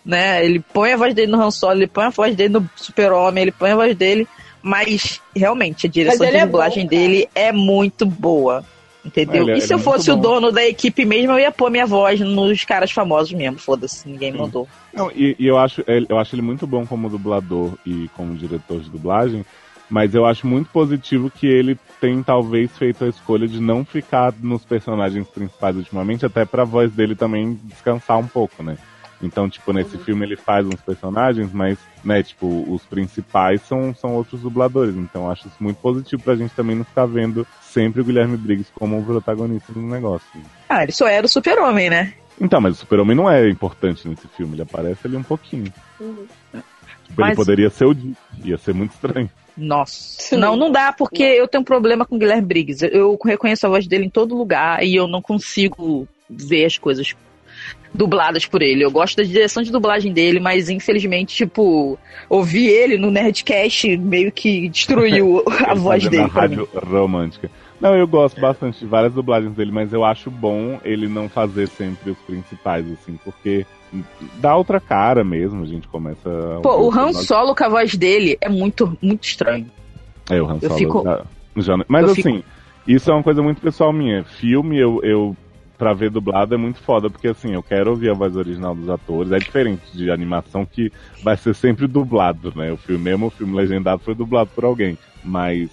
[0.08, 0.42] né?
[0.44, 3.42] Ele põe a voz dele no Han Solo, ele põe a voz dele no Super-Homem,
[3.42, 4.26] ele põe a voz dele,
[4.62, 7.02] mas realmente a direção de é dublagem bom, cara.
[7.02, 8.64] dele é muito boa.
[9.04, 9.42] Entendeu?
[9.42, 10.22] Ele é- e se ele eu é fosse o bom.
[10.22, 13.58] dono da equipe mesmo, eu ia pôr minha voz nos caras famosos mesmo.
[13.58, 14.38] Foda-se, ninguém Sim.
[14.38, 14.68] mandou.
[14.92, 18.34] Não, e, e eu, acho, ele- eu acho ele muito bom como dublador e como
[18.34, 19.44] diretor de dublagem,
[19.88, 24.32] mas eu acho muito positivo que ele tem talvez feito a escolha de não ficar
[24.42, 28.76] nos personagens principais ultimamente, até pra voz dele também descansar um pouco, né?
[29.22, 30.04] Então, tipo, nesse Uhum.
[30.04, 34.94] filme ele faz uns personagens, mas, né, tipo, os principais são, são outros dubladores.
[34.96, 38.36] Então, eu acho isso muito positivo pra gente também não ficar vendo sempre o Guilherme
[38.36, 40.26] Briggs como o protagonista do negócio.
[40.68, 42.14] Ah, ele só era o super-homem, né?
[42.40, 45.72] Então, mas o Super-Homem não é importante nesse filme, ele aparece ali um pouquinho.
[45.98, 46.24] Uhum.
[46.52, 46.62] Tipo,
[47.22, 48.14] ele Mas- poderia ser o Dick,
[48.44, 49.28] ia ser muito estranho.
[49.56, 50.36] Nossa.
[50.36, 52.80] Não, não dá, porque eu tenho um problema com o Guilherme Briggs.
[52.92, 57.12] Eu reconheço a voz dele em todo lugar e eu não consigo ver as coisas
[57.94, 58.84] dubladas por ele.
[58.84, 64.30] Eu gosto da direção de dublagem dele, mas infelizmente, tipo, ouvir ele no Nerdcast meio
[64.30, 66.56] que destruiu a Ele voz dele a pra mim.
[66.56, 67.50] rádio romântica.
[67.80, 71.68] Não, eu gosto bastante de várias dublagens dele, mas eu acho bom ele não fazer
[71.68, 73.64] sempre os principais, assim, porque
[74.40, 76.28] dá outra cara mesmo, a gente começa...
[76.62, 79.66] Pô, o Han Solo com a voz dele é muito, muito estranho.
[80.28, 81.24] É, o Han Eu Solo fico- já-
[81.76, 82.42] já- Mas eu assim,
[82.86, 84.24] isso é uma coisa muito pessoal minha.
[84.24, 85.36] Filme, eu, eu
[85.78, 88.90] pra ver dublado é muito foda, porque assim, eu quero ouvir a voz original dos
[88.90, 89.30] atores.
[89.30, 92.72] É diferente de animação que vai ser sempre dublado, né?
[92.72, 94.98] O filme mesmo, o filme legendado foi dublado por alguém.
[95.22, 95.70] Mas,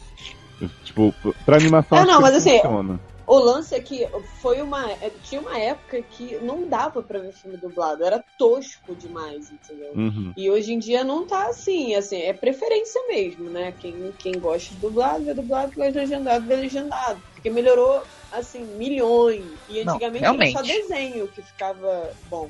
[0.84, 1.14] tipo,
[1.45, 2.99] pra animação É, acho não, mas assim, funciona.
[3.28, 4.07] O lance é que
[4.41, 4.91] foi uma.
[4.91, 9.93] é, Tinha uma época que não dava pra ver filme dublado, era tosco demais, entendeu?
[9.95, 10.32] Uhum.
[10.38, 13.71] E hoje em dia não tá assim, assim, é preferência mesmo, né?
[13.80, 17.21] Quem, quem gosta de dublado, vê dublado, quem gosta de legendado, vê legendado.
[17.34, 19.43] Porque melhorou, assim, milhões.
[19.67, 20.53] E Não, antigamente era realmente.
[20.53, 22.49] só desenho que ficava bom.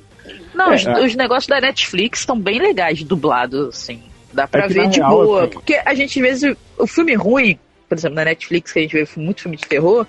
[0.54, 1.06] Não, É, os, é.
[1.06, 4.02] os negócios da Netflix estão bem legais dublados, assim.
[4.34, 5.44] Dá pra É ver de real, boa.
[5.44, 7.58] assim- Porque a gente, às vezes, o filme ruim,
[7.88, 10.06] por exemplo, na Netflix, que a gente vê muito filme de terror,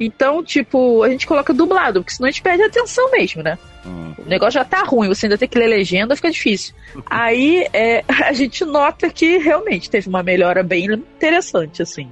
[0.00, 3.58] então, tipo, a gente coloca dublado, porque senão a gente perde a atenção mesmo, né?
[3.84, 4.14] Hum.
[4.18, 6.74] O negócio já tá ruim, você ainda tem que ler legenda, fica difícil.
[7.04, 12.08] Aí é, a gente nota que realmente teve uma melhora bem interessante, assim.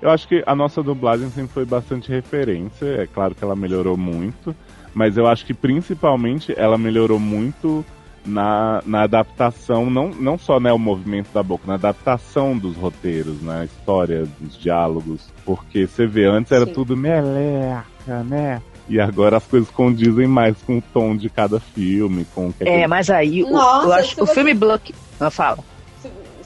[0.00, 2.86] Eu acho que a nossa dublagem sempre foi bastante referência.
[3.02, 4.54] É claro que ela melhorou muito,
[4.94, 7.84] mas eu acho que principalmente ela melhorou muito
[8.24, 13.42] na, na adaptação, não, não só né, o movimento da boca, na adaptação dos roteiros,
[13.42, 15.28] na história, dos diálogos.
[15.44, 16.72] Porque você vê, antes era Sim.
[16.72, 18.60] tudo meleca, né?
[18.88, 22.68] E agora as coisas condizem mais com o tom de cada filme, com o que
[22.68, 24.92] É, mas aí o- Nossa, eu acho o filme Block.
[25.20, 25.58] Ah, fala.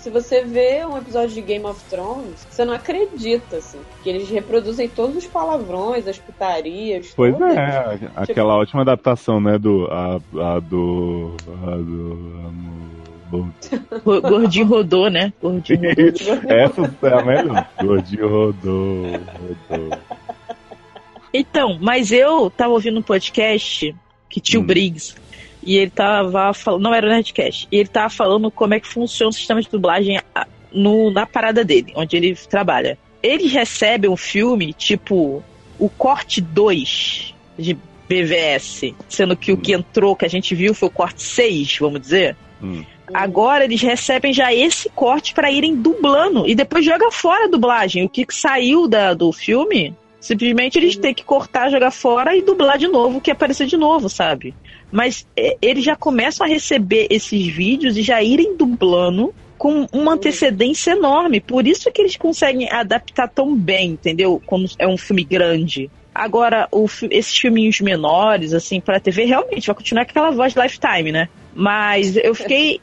[0.07, 3.79] Se, você vê um episódio de Game of Thrones, você não acredita, assim.
[4.05, 7.13] Que eeles reproduzem todos os palavrões, as putarias.
[7.17, 7.57] Pois todas.
[7.57, 9.89] é, aquela ótima adaptação, né, do.
[9.91, 10.21] A,
[10.55, 11.35] a do.
[11.67, 12.97] A do.
[14.05, 15.33] Go- Gordinho rodou, né?
[15.43, 16.51] Gordinho rodou.
[16.57, 17.69] Essa é a melhor.
[17.83, 19.03] Gordinho rodou,
[19.69, 19.99] rodou.
[21.35, 23.93] Então, mas eu tava ouvindo um podcast
[24.31, 24.65] que tinha Hum.
[24.67, 25.17] Briggs.
[25.67, 26.83] E ele tava falando.
[26.83, 27.67] Não era o Nerdcast.
[27.71, 30.21] E ele tava falando como é que funciona o sistema de dublagem
[30.73, 32.97] no, na parada dele, onde ele trabalha.
[33.23, 35.43] Eles recebem um filme, tipo,
[35.79, 37.77] o corte 2 de
[38.09, 38.95] BVS.
[39.09, 42.37] Sendo que o que entrou, que a gente viu, foi o corte 6, vamos dizer.
[42.63, 42.85] Hum.
[43.13, 48.05] Agora eles recebem já esse corte pra irem dublando e depois joga fora a dublagem.
[48.05, 52.43] O que que saiu da, do filme, simplesmente eles têm que cortar, jogar fora e
[52.43, 54.55] dublar de novo, que aparecer de novo, sabe?
[54.91, 60.13] Mas é, eles já começam a receber esses vídeos e já irem dublando com uma
[60.15, 61.41] antecedência enorme.
[61.41, 64.41] Por isso que eles conseguem adaptar tão bem, entendeu?
[64.45, 65.91] Quando é um filme grande.
[66.15, 71.13] Agora, o esses filminhos menores, assim, pra TV, realmente vai continuar com aquela voz Lifetime,
[71.13, 71.29] né?
[71.55, 72.81] Mas eu fiquei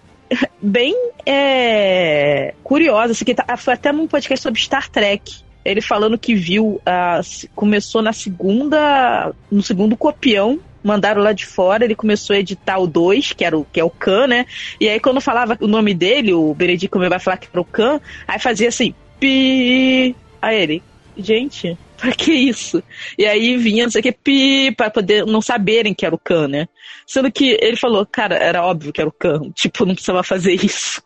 [0.61, 3.11] bem é, curiosa.
[3.11, 5.43] Assim, que tá- foi até num podcast sobre Star Trek.
[5.63, 11.45] Ele falando que viu, ah, se- começou na segunda, no segundo copião mandaram lá de
[11.45, 14.45] fora, ele começou a editar o 2, que, era o, que é o Khan, né?
[14.79, 18.01] E aí quando falava o nome dele, o Benedict vai falar que era o Khan,
[18.27, 20.15] aí fazia assim, pi.
[20.41, 20.83] Aí ele,
[21.17, 22.83] gente, pra que isso?
[23.17, 26.19] E aí vinha, não sei o que, pi, pra poder não saberem que era o
[26.19, 26.67] Khan, né?
[27.07, 30.53] Sendo que ele falou, cara, era óbvio que era o Khan, tipo, não precisava fazer
[30.53, 31.01] isso,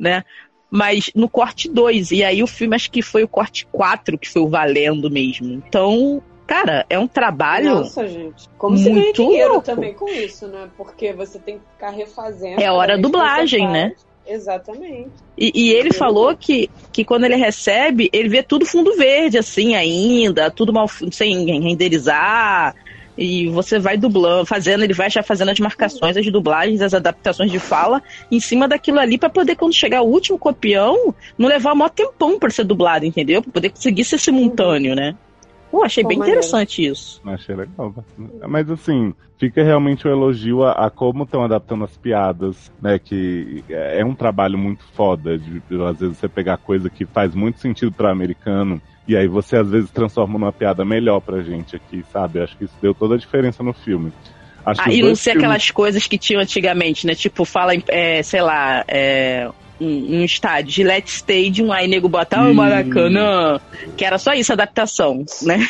[0.00, 0.24] né?
[0.70, 4.28] Mas no corte 2, e aí o filme acho que foi o corte 4 que
[4.28, 5.52] foi o valendo mesmo.
[5.52, 7.76] Então, cara, é um trabalho.
[7.76, 8.48] Nossa, gente.
[8.58, 9.66] Como você ganha Muito dinheiro louco.
[9.66, 10.68] também com isso, né?
[10.76, 12.60] Porque você tem que ficar refazendo.
[12.60, 13.94] É hora que dublagem, né?
[14.26, 15.08] Exatamente.
[15.38, 19.74] E, e ele falou que, que quando ele recebe, ele vê tudo fundo verde, assim,
[19.74, 22.74] ainda, tudo mal sem renderizar.
[23.18, 27.50] E você vai dublando, fazendo, ele vai já fazendo as marcações, as dublagens, as adaptações
[27.50, 28.00] de fala
[28.30, 32.38] em cima daquilo ali pra poder, quando chegar o último copião, não levar mó tempão
[32.38, 33.42] pra ser dublado, entendeu?
[33.42, 35.16] Pra poder conseguir ser simultâneo, né?
[35.68, 36.38] Pô, achei Pô, bem maneiro.
[36.38, 37.20] interessante isso.
[37.26, 37.92] Achei legal.
[38.48, 43.00] Mas assim, fica realmente o elogio a, a como estão adaptando as piadas, né?
[43.00, 47.34] Que é um trabalho muito foda de, de, às vezes você pegar coisa que faz
[47.34, 51.74] muito sentido para americano e aí você às vezes transforma numa piada melhor pra gente
[51.74, 52.40] aqui, sabe?
[52.40, 54.12] Acho que isso deu toda a diferença no filme.
[54.64, 57.14] Acho Ah, e não ser filmes- aquelas coisas que tinham antigamente, né?
[57.14, 59.48] Tipo, fala, é, sei lá, é,
[59.80, 62.54] um, um estádio, Gillette Stadium, aí nego bota ah, o Hum.
[62.54, 63.58] Maracanã,
[63.96, 65.66] que era só isso, adaptação, né?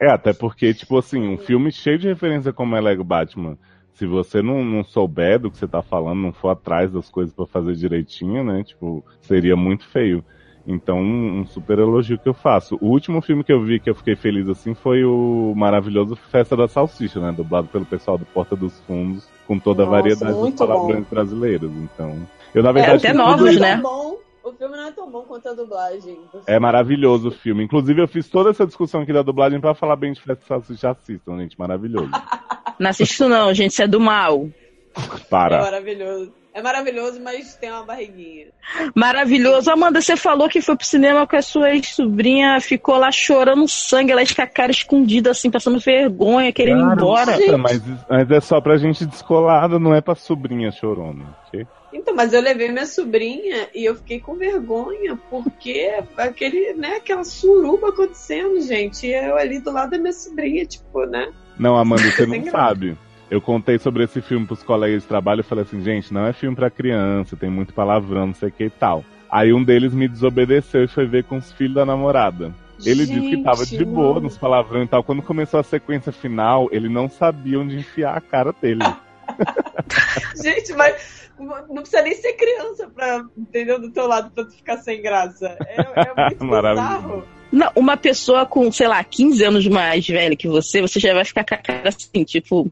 [0.00, 3.56] É, até porque, tipo assim, um filme cheio de referência como é Lego Batman.
[3.94, 7.34] Se você não, não souber do que você tá falando, não for atrás das coisas
[7.34, 8.64] pra fazer direitinho, né?
[8.64, 10.24] Tipo, seria muito feio.
[10.66, 12.76] Então, um, um super elogio que eu faço.
[12.80, 16.56] O último filme que eu vi que eu fiquei feliz assim foi o maravilhoso Festa
[16.56, 17.32] da Salsicha, né?
[17.32, 21.00] Dublado pelo pessoal do Porta dos Fundos, com toda a Nossa, variedade de muito palavrões
[21.04, 21.06] bom.
[21.10, 21.70] brasileiros.
[21.72, 22.16] Então,
[22.54, 22.96] eu na verdade.
[22.98, 23.82] até fiz novos, tudo isso- não é né?
[23.82, 24.16] tão bom.
[24.42, 26.18] O filme não é tão bom quanto a dublagem.
[26.46, 27.62] É maravilhoso o filme.
[27.62, 30.46] Inclusive, eu fiz toda essa discussão aqui da dublagem pra falar bem de Festa da
[30.46, 30.90] Salsicha.
[30.90, 31.58] Assistam, gente.
[31.58, 32.10] Maravilhoso.
[32.78, 34.48] Não assisto não, gente, isso é do mal.
[34.96, 35.60] É Para.
[35.60, 36.32] maravilhoso.
[36.52, 38.48] É maravilhoso, mas tem uma barriguinha.
[38.94, 39.70] Maravilhoso.
[39.70, 44.10] Amanda, você falou que foi pro cinema com a sua ex-sobrinha, ficou lá chorando sangue,
[44.10, 47.38] ela com a cara escondida, assim, passando vergonha, querendo ir embora.
[47.38, 51.24] Nossa, mas, mas é só pra gente descolada, não é pra sobrinha chorona.
[51.46, 51.66] ok?
[51.92, 57.24] Então, mas eu levei minha sobrinha e eu fiquei com vergonha, porque aquele, né, aquela
[57.24, 59.06] suruba acontecendo, gente.
[59.06, 61.32] E eu ali do lado da minha sobrinha, tipo, né?
[61.58, 62.96] Não, Amanda, você não sabe.
[63.30, 66.32] Eu contei sobre esse filme pros colegas de trabalho e falei assim, gente, não é
[66.32, 69.04] filme pra criança, tem muito palavrão, não sei o que e tal.
[69.30, 72.52] Aí um deles me desobedeceu e foi ver com os filhos da namorada.
[72.84, 75.04] Ele disse que tava de Gente, boa nos palavrão e tal.
[75.04, 78.80] Quando começou a sequência final, ele não sabia onde enfiar a cara dele.
[80.42, 84.78] Gente, mas não precisa nem ser criança pra, entendeu, do teu lado pra tu ficar
[84.78, 85.56] sem graça.
[85.66, 86.98] É, é muito Maravilhoso.
[86.98, 87.24] bizarro.
[87.52, 91.24] Não, uma pessoa com, sei lá, 15 anos mais velha que você, você já vai
[91.24, 92.70] ficar com a cara assim, tipo.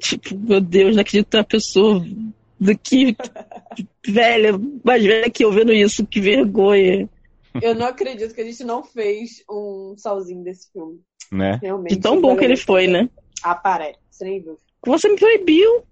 [0.00, 2.04] Tipo, meu Deus, não acredito que uma pessoa
[2.60, 3.16] do que
[4.06, 4.52] velha,
[4.84, 7.08] mais velha que eu vendo isso, que vergonha.
[7.62, 11.00] Eu não acredito que a gente não fez um salzinho desse filme.
[11.30, 11.58] né?
[11.62, 11.94] Realmente.
[11.94, 13.08] De tão bom que ele foi, né?
[13.42, 13.98] Ah, parece.
[14.10, 14.58] Você nem viu.
[14.86, 15.82] Você me proibiu.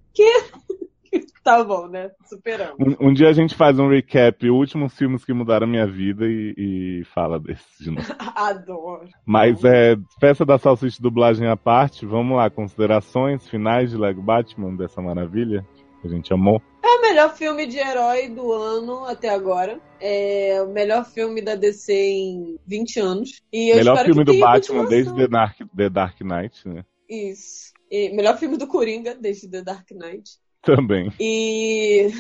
[1.43, 2.11] Tá bom, né?
[2.25, 2.77] Superamos.
[2.79, 6.25] Um, um dia a gente faz um recap, últimos filmes que mudaram a minha vida
[6.25, 8.07] e, e fala desses de novo.
[8.37, 9.09] Adoro.
[9.27, 14.77] Mas é, peça da salsicha dublagem à parte, vamos lá, considerações finais de Lego Batman,
[14.77, 15.67] dessa maravilha
[16.01, 16.63] que a gente amou.
[16.83, 19.81] É o melhor filme de herói do ano até agora.
[20.01, 23.43] É o melhor filme da DC em 20 anos.
[23.53, 26.85] E Melhor filme do Batman desde The Dark, The Dark Knight, né?
[27.09, 27.73] Isso.
[27.91, 30.43] E melhor filme do Coringa desde The Dark Knight.
[30.63, 31.13] Também.
[31.21, 32.11] E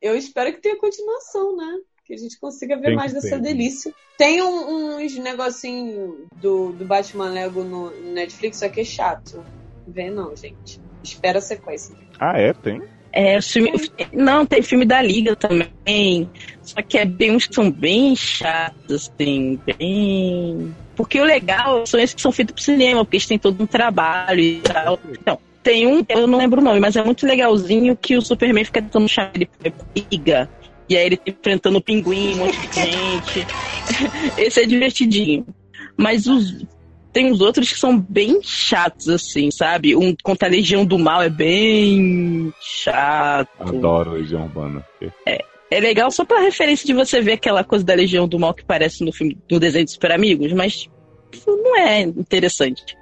[0.00, 1.78] eu espero que tenha continuação, né?
[2.04, 3.40] Que a gente consiga ver Tem mais dessa ter.
[3.42, 3.94] delícia.
[4.16, 9.44] Tem um- uns negocinho do, do Batman Lego no Netflix, só que é chato.
[9.86, 10.80] Vê não, gente.
[11.02, 11.94] Espera a sequência.
[12.18, 12.52] Ah, é?
[12.52, 12.82] Tem?
[13.12, 13.72] É, o filme,
[14.12, 16.30] não, tem filme da Liga também.
[16.62, 20.74] Só que é bem, uns que são bem chatos, assim, bem.
[20.94, 23.66] Porque o legal são esses que são feitos pro cinema, porque eles têm todo um
[23.66, 25.00] trabalho e tal.
[25.10, 28.64] Então, tem um, eu não lembro o nome, mas é muito legalzinho que o Superman
[28.64, 30.48] fica tentando chamar ele pra briga.
[30.88, 33.46] E aí ele tá enfrentando o pinguim, um monte de gente.
[34.36, 35.46] Esse é divertidinho.
[35.96, 36.66] Mas os,
[37.12, 39.94] tem uns outros que são bem chatos, assim, sabe?
[39.94, 43.48] Um contra a Legião do Mal é bem chato.
[43.60, 44.84] Adoro Legião Urbana.
[45.70, 48.64] É legal só pela referência de você ver aquela coisa da Legião do Mal que
[48.64, 50.90] parece no filme do desenho de Super Amigos, mas
[51.46, 52.96] não é interessante.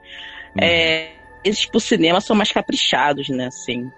[0.61, 1.09] É,
[1.45, 3.47] esses pro cinema são mais caprichados, né?
[3.47, 3.91] Assim.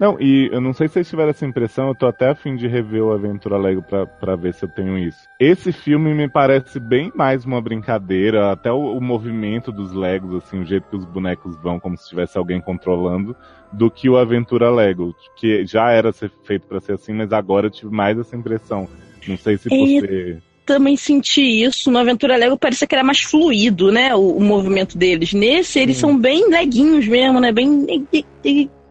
[0.00, 2.56] Não, e eu não sei se vocês tiveram essa impressão, eu tô até a fim
[2.56, 5.18] de rever o Aventura Lego pra, pra ver se eu tenho isso.
[5.38, 10.60] Esse filme me parece bem mais uma brincadeira, até o, o movimento dos Legos, assim,
[10.60, 13.36] o jeito que os bonecos vão, como se tivesse alguém controlando,
[13.70, 17.70] do que o Aventura Lego, que já era feito pra ser assim, mas agora eu
[17.70, 18.88] tive mais essa impressão.
[19.28, 20.42] Não sei se E- ser.
[20.66, 21.90] Também senti isso.
[21.90, 24.14] No Aventura Lego parecia que era mais fluido, né?
[24.14, 25.32] O, o movimento deles.
[25.32, 27.50] Nesse, eles são bem leguinhos mesmo, né?
[27.52, 27.96] Bem.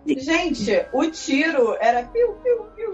[0.08, 2.94] Gente, o tiro era piu, piu, piu,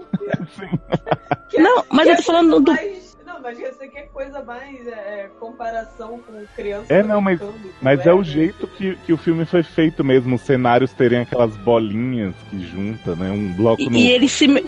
[0.58, 0.68] piu.
[1.50, 4.86] Que Não, mas eu tô falando do- mais- Não, mas isso aqui é coisa mais
[4.86, 6.92] é, comparação com criança.
[6.92, 7.40] É, não, mas,
[7.80, 11.56] mas é o jeito que, que o filme foi feito mesmo, os cenários terem aquelas
[11.58, 13.30] bolinhas que junta, né?
[13.30, 13.96] Um bloco no.
[13.96, 14.46] E, e eles se.
[14.48, 14.64] me-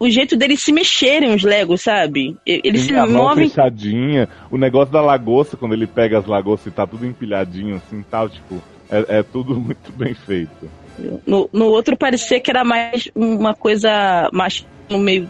[0.00, 2.34] O jeito deles se mexerem, os Legos, sabe?
[2.46, 3.50] Eles se a mão movem.
[3.50, 8.02] fechadinha, o negócio da lagosta, quando ele pega as lagostas e tá tudo empilhadinho assim
[8.10, 10.70] tal, tipo, é, é tudo muito bem feito.
[11.26, 15.28] No, no outro parecia que era mais uma coisa mais no meio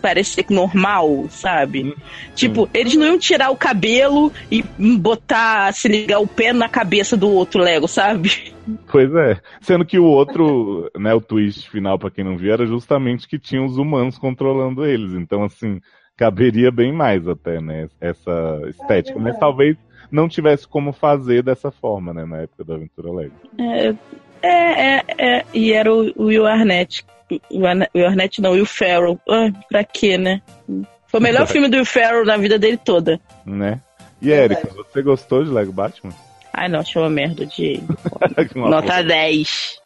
[0.00, 1.94] parecer normal, sabe?
[2.34, 4.62] Tipo, eles não iam tirar o cabelo e
[4.98, 8.54] botar, se ligar o pé na cabeça do outro Lego, sabe?
[8.90, 9.40] Pois é.
[9.60, 13.38] Sendo que o outro, né, o twist final, pra quem não viu, era justamente que
[13.38, 15.12] tinha os humanos controlando eles.
[15.12, 15.80] Então, assim,
[16.16, 19.18] caberia bem mais até, né, essa estética.
[19.18, 19.40] Mas verdade.
[19.40, 19.76] talvez
[20.10, 23.34] não tivesse como fazer dessa forma, né, na época da Aventura Lego.
[23.58, 23.94] É,
[24.42, 25.44] é, é, é.
[25.52, 27.04] E era o o Will Arnett.
[27.50, 29.20] O o Arnett não, o Will Ferrell.
[29.28, 30.40] Ah, pra quê, né?
[31.06, 33.20] Foi o melhor filme do Will Ferrell na vida dele toda.
[33.44, 33.80] Né?
[34.20, 34.30] E.
[34.30, 36.12] Erika, você gostou de Lego Batman?
[36.52, 37.80] Ai, não, achei uma merda de
[38.54, 39.06] Nota foto.
[39.06, 39.78] 10.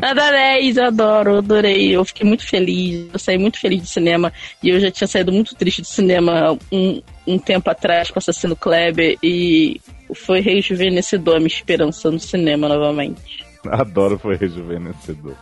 [0.00, 1.96] Nota 10, eu adoro, eu adorei.
[1.96, 3.08] Eu fiquei muito feliz.
[3.12, 4.32] Eu saí muito feliz do cinema.
[4.62, 8.56] E eu já tinha saído muito triste do cinema um, um tempo atrás com Assassino
[8.56, 9.16] Kleber.
[9.22, 9.80] E
[10.14, 13.44] foi rejuvenescedor a minha esperança no cinema novamente.
[13.68, 15.34] Adoro, foi rejuvenescedor.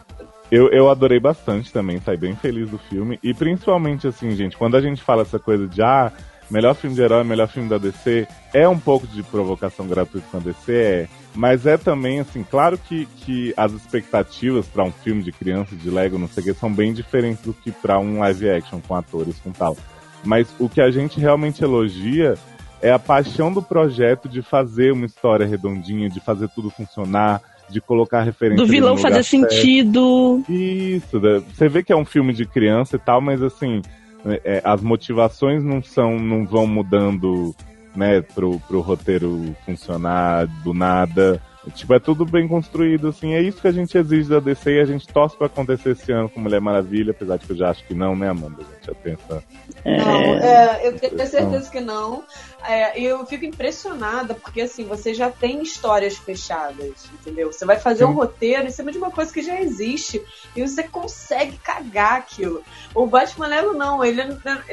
[0.51, 3.19] Eu, eu adorei bastante também, saí bem feliz do filme.
[3.23, 6.11] E principalmente assim, gente, quando a gente fala essa coisa de ah,
[6.51, 10.39] melhor filme de herói, melhor filme da DC, é um pouco de provocação gratuita com
[10.39, 11.09] a DC, é.
[11.35, 15.91] Mas é também, assim, claro que, que as expectativas pra um filme de criança, de
[15.91, 18.95] Lego, não sei o que, são bem diferentes do que pra um live action com
[18.95, 19.77] atores, com tal.
[20.25, 22.35] Mas o que a gente realmente elogia
[22.81, 27.81] é a paixão do projeto de fazer uma história redondinha, de fazer tudo funcionar, de
[27.81, 29.51] colocar referência Do vilão no lugar fazer certo.
[29.51, 30.43] sentido.
[30.49, 33.83] Isso, você vê que é um filme de criança e tal, mas assim,
[34.25, 37.55] é, é, as motivações não são, não vão mudando,
[37.95, 41.41] né, pro, pro roteiro funcionar do nada.
[41.75, 44.81] Tipo, é tudo bem construído, assim, é isso que a gente exige da DC e
[44.81, 47.71] a gente torce pra acontecer esse ano com Mulher Maravilha, apesar de que eu já
[47.71, 48.63] acho que não, né, Amanda?
[48.63, 49.45] A gente já pensa.
[49.85, 52.23] Não, é, eu tenho certeza que não.
[52.65, 57.53] É, eu fico impressionada, porque assim, você já tem histórias fechadas, entendeu?
[57.53, 60.21] Você vai fazer um roteiro em cima de uma coisa que já existe
[60.57, 62.63] e você consegue cagar aquilo.
[62.95, 64.23] O Batman Lego não, ele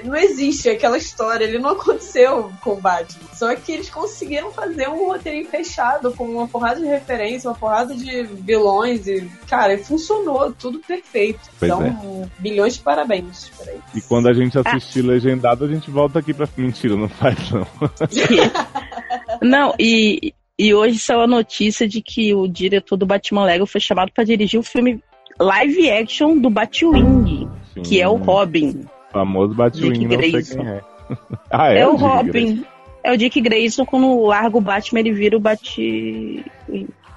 [0.03, 3.29] não, existe aquela história, ele não aconteceu com o Batman.
[3.33, 7.95] Só que eles conseguiram fazer um roteirinho fechado, com uma porrada de referência, uma porrada
[7.95, 11.39] de vilões e, cara, funcionou, tudo perfeito.
[11.59, 12.41] Pois então, é.
[12.41, 13.51] bilhões de parabéns.
[13.93, 16.47] E quando a gente assistir legendado, a gente volta aqui pra.
[16.57, 17.67] Mentira, não faz não.
[19.41, 23.81] Não, e, e hoje saiu a notícia de que o diretor do Batman Lego foi
[23.81, 25.01] chamado pra dirigir o filme
[25.39, 27.49] live action do Batwing,
[27.83, 28.85] que é o Robin.
[29.11, 30.57] famoso Batwing, não sei Grayson.
[30.57, 30.81] quem é.
[31.51, 32.31] ah, é, É, o Dick Robin.
[32.31, 32.63] Grayson.
[33.03, 35.77] É o Dick Grayson, quando larga o Batman, ele vira o Bat.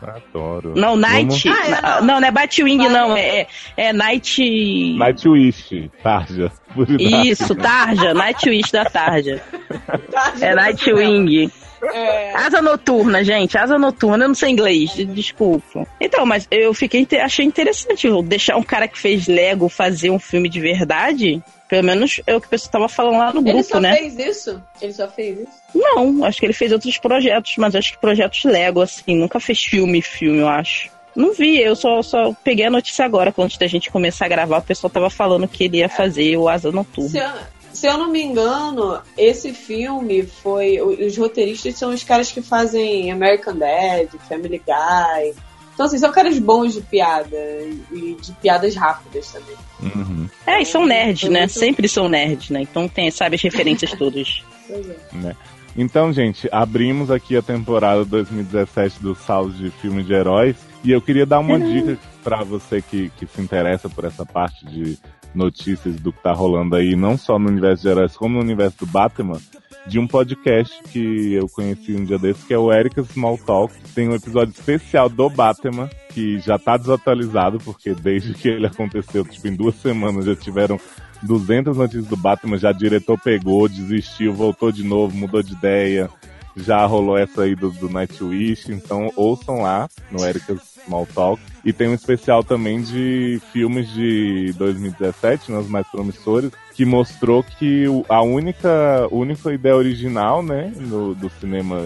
[0.02, 0.74] Adoro.
[0.76, 1.48] Não, Night.
[1.48, 2.06] Ah, é, não.
[2.06, 2.20] não.
[2.20, 3.16] não, é Batwing, não.
[3.16, 3.46] É, é,
[3.76, 4.96] é Night.
[4.96, 6.52] Nightwish, Tarja.
[6.98, 8.14] Isso, Tarja.
[8.14, 9.42] Nightwish da Tarja.
[10.40, 11.50] É Nightwing.
[11.82, 13.56] É, Asa noturna, gente.
[13.56, 15.86] Asa noturna, eu não sei inglês, de- desculpa.
[16.00, 20.48] Então, mas eu fiquei achei interessante deixar um cara que fez Lego fazer um filme
[20.48, 21.40] de verdade.
[21.68, 23.94] Pelo menos é o que o pessoal tava falando lá no Ele grupo, só né?
[23.94, 24.62] fez isso?
[24.80, 25.52] Ele só fez isso?
[25.74, 29.62] Não, acho que ele fez outros projetos, mas acho que projetos Lego, assim, nunca fez
[29.62, 30.90] filme, filme, eu acho.
[31.14, 34.28] Não vi, eu só, só peguei a notícia agora, quando antes da gente começar a
[34.28, 37.10] gravar, o pessoal tava falando que ele ia fazer o Asa Noturna.
[37.10, 37.30] Se eu,
[37.72, 40.80] se eu não me engano, esse filme foi.
[40.80, 45.34] Os roteiristas são os caras que fazem American Dad, Family Guy.
[45.78, 47.36] Então, assim, são caras bons de piada
[47.92, 49.54] e de piadas rápidas também.
[49.80, 51.38] Uhum, É, e são nerds, né?
[51.42, 52.62] muito- Sempre são nerds, né?
[52.62, 54.42] Então tem, sabe, as referências todas.
[54.66, 54.96] Pois é.
[55.12, 55.36] né?
[55.76, 60.56] Então, gente, abrimos aqui a temporada 2017 do Salve de Filme de Heróis.
[60.82, 64.66] E eu queria dar uma dica pra você que, que se interessa por essa parte
[64.66, 64.98] de
[65.34, 68.78] notícias do que tá rolando aí, não só no universo de heróis, como no universo
[68.80, 69.40] do Batman,
[69.86, 73.74] de um podcast que eu conheci um dia desse, que é o Eric's Small Talk.
[73.94, 79.24] Tem um episódio especial do Batman, que já tá desatualizado, porque desde que ele aconteceu,
[79.24, 80.78] tipo, em duas semanas já tiveram
[81.22, 86.10] 200 notícias do Batman, já diretor pegou, desistiu, voltou de novo, mudou de ideia.
[86.56, 91.40] Já rolou essa aí do, do Nightwish, então ouçam lá no Eric's Small Talk.
[91.64, 97.42] E tem um especial também de filmes de 2017, né, os mais promissores, que mostrou
[97.42, 101.80] que a única, única ideia original, né, no, do cinema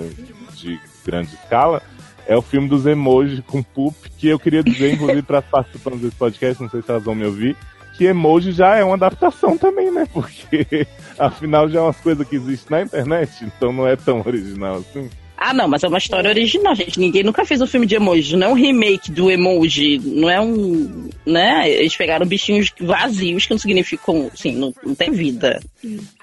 [0.55, 1.83] de grande escala,
[2.27, 6.01] é o filme dos emojis com poop, que eu queria dizer, inclusive, para as participantes
[6.01, 7.57] desse podcast, não sei se elas vão me ouvir,
[7.97, 10.07] que emoji já é uma adaptação também, né?
[10.13, 10.87] Porque
[11.19, 15.11] afinal já é umas coisas que existem na internet, então não é tão original assim.
[15.45, 17.01] Ah, não, mas é uma história original, gente.
[17.01, 18.37] Ninguém nunca fez um filme de emoji.
[18.37, 19.99] Não é um remake do emoji.
[19.99, 21.11] Não é um.
[21.27, 21.69] Né?
[21.69, 24.31] Eles pegaram bichinhos vazios que não significam.
[24.33, 25.61] Assim, não, não tem vida.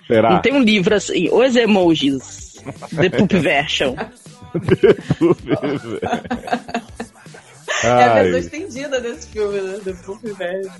[0.07, 0.31] Será?
[0.31, 1.29] Não tem um livro assim.
[1.29, 2.63] Os emojis.
[2.95, 3.95] The Poop Version.
[7.83, 9.79] É a versão estendida desse filme, né?
[9.83, 10.71] Do Puff Velho.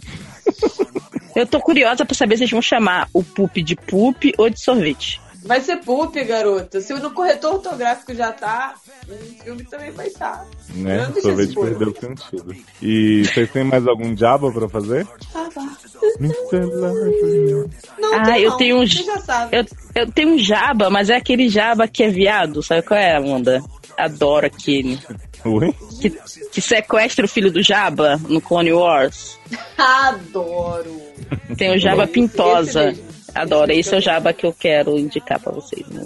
[1.35, 4.61] Eu tô curiosa pra saber se eles vão chamar o poop de poop ou de
[4.61, 5.21] sorvete.
[5.43, 6.81] Vai ser Pup, garota.
[6.81, 8.75] Se no corretor ortográfico já tá,
[9.07, 10.45] o filme também vai estar.
[10.75, 10.97] né?
[10.97, 12.55] Grande Sorvete perdeu o sentido.
[12.81, 15.07] E vocês têm mais algum diabo pra fazer?
[16.19, 16.65] Mr.
[16.65, 17.69] Life.
[17.99, 18.57] Não, ah, tem eu não.
[18.57, 18.87] tenho um.
[18.87, 19.57] Você já sabe.
[19.57, 19.65] Eu,
[19.95, 22.61] eu tenho um jaba, mas é aquele jaba que é viado.
[22.61, 23.61] Sabe qual é, Amanda?
[23.97, 24.99] Adoro aquele.
[25.45, 25.73] Oi?
[26.01, 26.09] Que,
[26.51, 29.37] que sequestra o filho do Jaba no Clone Wars.
[29.77, 31.01] Adoro.
[31.57, 32.93] Tem o Jaba Esse Pintosa.
[33.36, 33.71] Adoro.
[33.71, 35.86] Esse é o Jaba que eu quero indicar pra vocês.
[35.88, 36.03] né?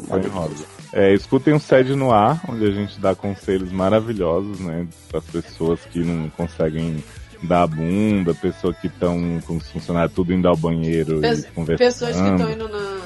[0.93, 4.87] É, escutem o Sede no Ar, onde a gente dá conselhos maravilhosos, né?
[5.09, 7.03] Para as pessoas que não conseguem
[7.41, 11.47] dar a bunda, pessoas que estão com os funcionários tudo indo ao banheiro Pes- e
[11.51, 11.87] conversando.
[11.87, 12.99] Pessoas que estão indo na,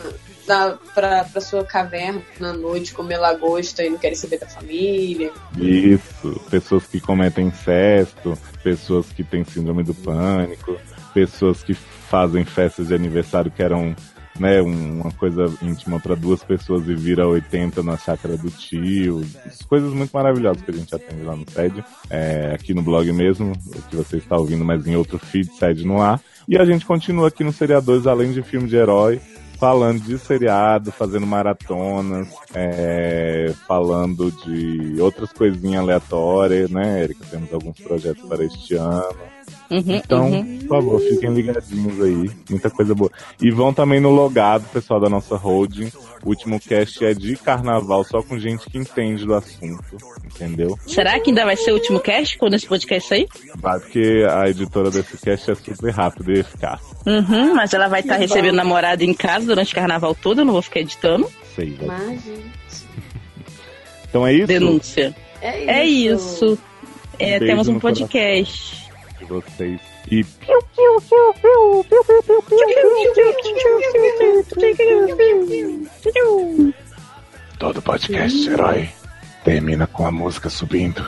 [0.47, 5.31] na, pra, pra sua caverna na noite comer lagosta e não querem saber da família.
[5.57, 10.77] Isso, pessoas que cometem incesto, pessoas que têm síndrome do pânico,
[11.13, 11.75] pessoas que
[12.09, 13.95] fazem festas de aniversário que eram
[14.39, 19.25] né, um- uma coisa íntima para duas pessoas e vira 80 na chácara do tio.
[19.67, 23.53] Coisas muito maravilhosas que a gente atende lá no SED, é, aqui no blog mesmo,
[23.89, 26.21] que você está ouvindo, mas em outro feed, SED no ar.
[26.47, 29.19] E a gente continua aqui no Seriadores, além de filme de herói,
[29.59, 37.25] falando de seriado, fazendo maratonas, é, falando de outras coisinhas aleatórias, né, Erika?
[37.29, 39.36] Temos alguns projetos para este ano.
[39.69, 40.59] Uhum, Então, uhum.
[40.59, 42.31] por favor, fiquem ligadinhos aí.
[42.49, 43.11] Muita coisa boa.
[43.41, 45.91] E vão também no logado, pessoal da nossa holding.
[46.23, 49.83] O último cast é de carnaval, só com gente que entende do assunto.
[50.25, 50.77] Entendeu?
[50.87, 53.27] Será que ainda vai ser o último cast quando esse podcast sair?
[53.55, 56.81] Vai porque a editora desse cast é super rápida e eficaz.
[57.05, 58.57] Uhum, mas ela vai estar Que recebendo bom.
[58.57, 61.29] namorado em casa durante o carnaval todo, eu não vou ficar editando.
[61.55, 61.87] Sei, vai.
[61.87, 62.23] Mas,
[64.09, 64.47] Então é isso.
[64.47, 65.15] Denúncia.
[65.41, 65.69] é isso.
[65.69, 66.57] É isso.
[67.19, 68.86] É, temos um podcast.
[69.27, 69.81] Vocês.
[70.09, 70.23] E
[77.59, 78.89] todo podcast herói
[79.43, 81.07] termina com a música subindo.